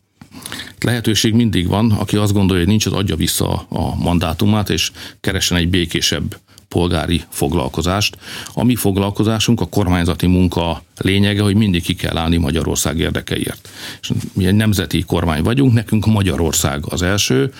Lehetőség 0.80 1.34
mindig 1.34 1.68
van, 1.68 1.90
aki 1.90 2.16
azt 2.16 2.32
gondolja, 2.32 2.62
hogy 2.62 2.70
nincs, 2.70 2.86
az 2.86 2.92
adja 2.92 3.16
vissza 3.16 3.66
a 3.68 3.94
mandátumát, 3.96 4.70
és 4.70 4.92
keresen 5.20 5.56
egy 5.56 5.68
békésebb 5.68 6.36
polgári 6.72 7.22
foglalkozást. 7.30 8.16
A 8.54 8.64
mi 8.64 8.74
foglalkozásunk, 8.74 9.60
a 9.60 9.66
kormányzati 9.66 10.26
munka 10.26 10.82
lényege, 10.96 11.42
hogy 11.42 11.54
mindig 11.54 11.82
ki 11.82 11.94
kell 11.94 12.16
állni 12.16 12.36
Magyarország 12.36 12.98
érdekeiért. 12.98 13.68
És 14.00 14.12
mi 14.32 14.46
egy 14.46 14.54
nemzeti 14.54 15.02
kormány 15.02 15.42
vagyunk, 15.42 15.72
nekünk 15.72 16.06
Magyarország 16.06 16.84
az 16.88 17.02
első, 17.02 17.52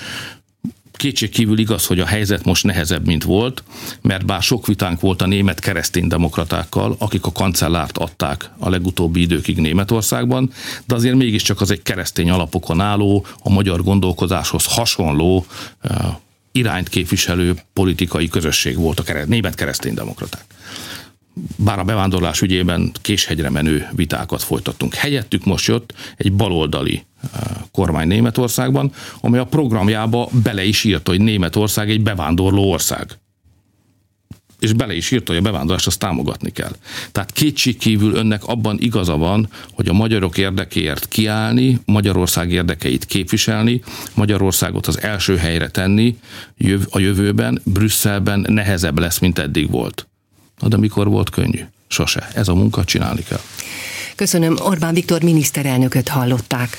Kétség 0.93 1.31
kívül 1.31 1.59
igaz, 1.59 1.87
hogy 1.87 2.01
a 2.01 2.07
helyzet 2.07 2.45
most 2.45 2.65
nehezebb, 2.65 3.07
mint 3.07 3.25
volt, 3.25 3.63
mert 4.01 4.27
bár 4.27 4.43
sok 4.43 4.67
vitánk 4.67 5.01
volt 5.01 5.23
a 5.23 5.27
német 5.27 5.61
kereszténydemokratákkal, 5.61 6.97
akik 6.99 7.27
a 7.27 7.33
kancellárt 7.33 7.99
adták 7.99 8.51
a 8.59 8.71
legutóbbi 8.71 9.21
időkig 9.21 9.59
Németországban, 9.59 10.51
de 10.85 10.95
azért 10.95 11.15
mégiscsak 11.15 11.61
az 11.61 11.71
egy 11.71 11.83
keresztény 11.83 12.31
alapokon 12.31 12.81
álló, 12.81 13.27
a 13.43 13.51
magyar 13.51 13.83
gondolkozáshoz 13.83 14.65
hasonló 14.65 15.47
eh, 15.81 15.97
irányt 16.53 16.89
képviselő 16.89 17.55
politikai 17.73 18.29
közösség 18.29 18.77
volt 18.77 19.01
a 19.01 19.03
kereszt, 19.03 19.29
német 19.29 19.55
kereszténydemokraták. 19.55 20.45
Bár 21.57 21.79
a 21.79 21.85
bevándorlás 21.85 22.41
ügyében 22.41 22.93
késhegyre 23.03 23.51
menő 23.51 23.89
vitákat 23.93 24.43
folytattunk. 24.43 24.95
Helyettük 24.95 25.45
most 25.45 25.67
jött 25.67 25.95
egy 26.17 26.33
baloldali 26.33 27.05
eh, 27.23 27.41
kormány 27.71 28.07
Németországban, 28.07 28.93
amely 29.21 29.41
a 29.41 29.47
programjába 29.47 30.29
bele 30.43 30.65
is 30.65 30.85
írta, 30.85 31.11
hogy 31.11 31.21
Németország 31.21 31.91
egy 31.91 32.03
bevándorló 32.03 32.71
ország 32.71 33.19
és 34.63 34.73
bele 34.73 34.95
is 34.95 35.11
írta, 35.11 35.33
hogy 35.33 35.41
a 35.41 35.45
bevándorlást 35.45 35.87
azt 35.87 35.99
támogatni 35.99 36.51
kell. 36.51 36.77
Tehát 37.13 37.33
kétség 37.33 37.77
kívül 37.77 38.15
önnek 38.15 38.45
abban 38.45 38.77
igaza 38.81 39.17
van, 39.17 39.49
hogy 39.73 39.89
a 39.89 39.93
magyarok 39.93 40.39
érdekéért 40.39 41.09
kiállni, 41.09 41.81
Magyarország 41.85 42.51
érdekeit 42.51 43.05
képviselni, 43.05 43.83
Magyarországot 44.15 44.87
az 44.87 45.01
első 45.01 45.37
helyre 45.37 45.69
tenni 45.69 46.19
a 46.91 46.99
jövőben, 46.99 47.61
Brüsszelben 47.65 48.47
nehezebb 48.49 48.99
lesz, 48.99 49.19
mint 49.19 49.39
eddig 49.39 49.71
volt. 49.71 50.07
Na 50.59 50.69
de 50.69 50.77
mikor 50.77 51.09
volt 51.09 51.31
könnyű? 51.31 51.61
Sose. 51.89 52.29
Ez 52.35 52.49
a 52.49 52.55
munka 52.55 52.85
csinálni 52.85 53.23
kell. 53.23 53.41
Köszönöm, 54.17 54.57
Orbán 54.61 54.95
Viktor 54.95 55.23
miniszterelnököt 55.23 56.09
hallották. 56.09 56.79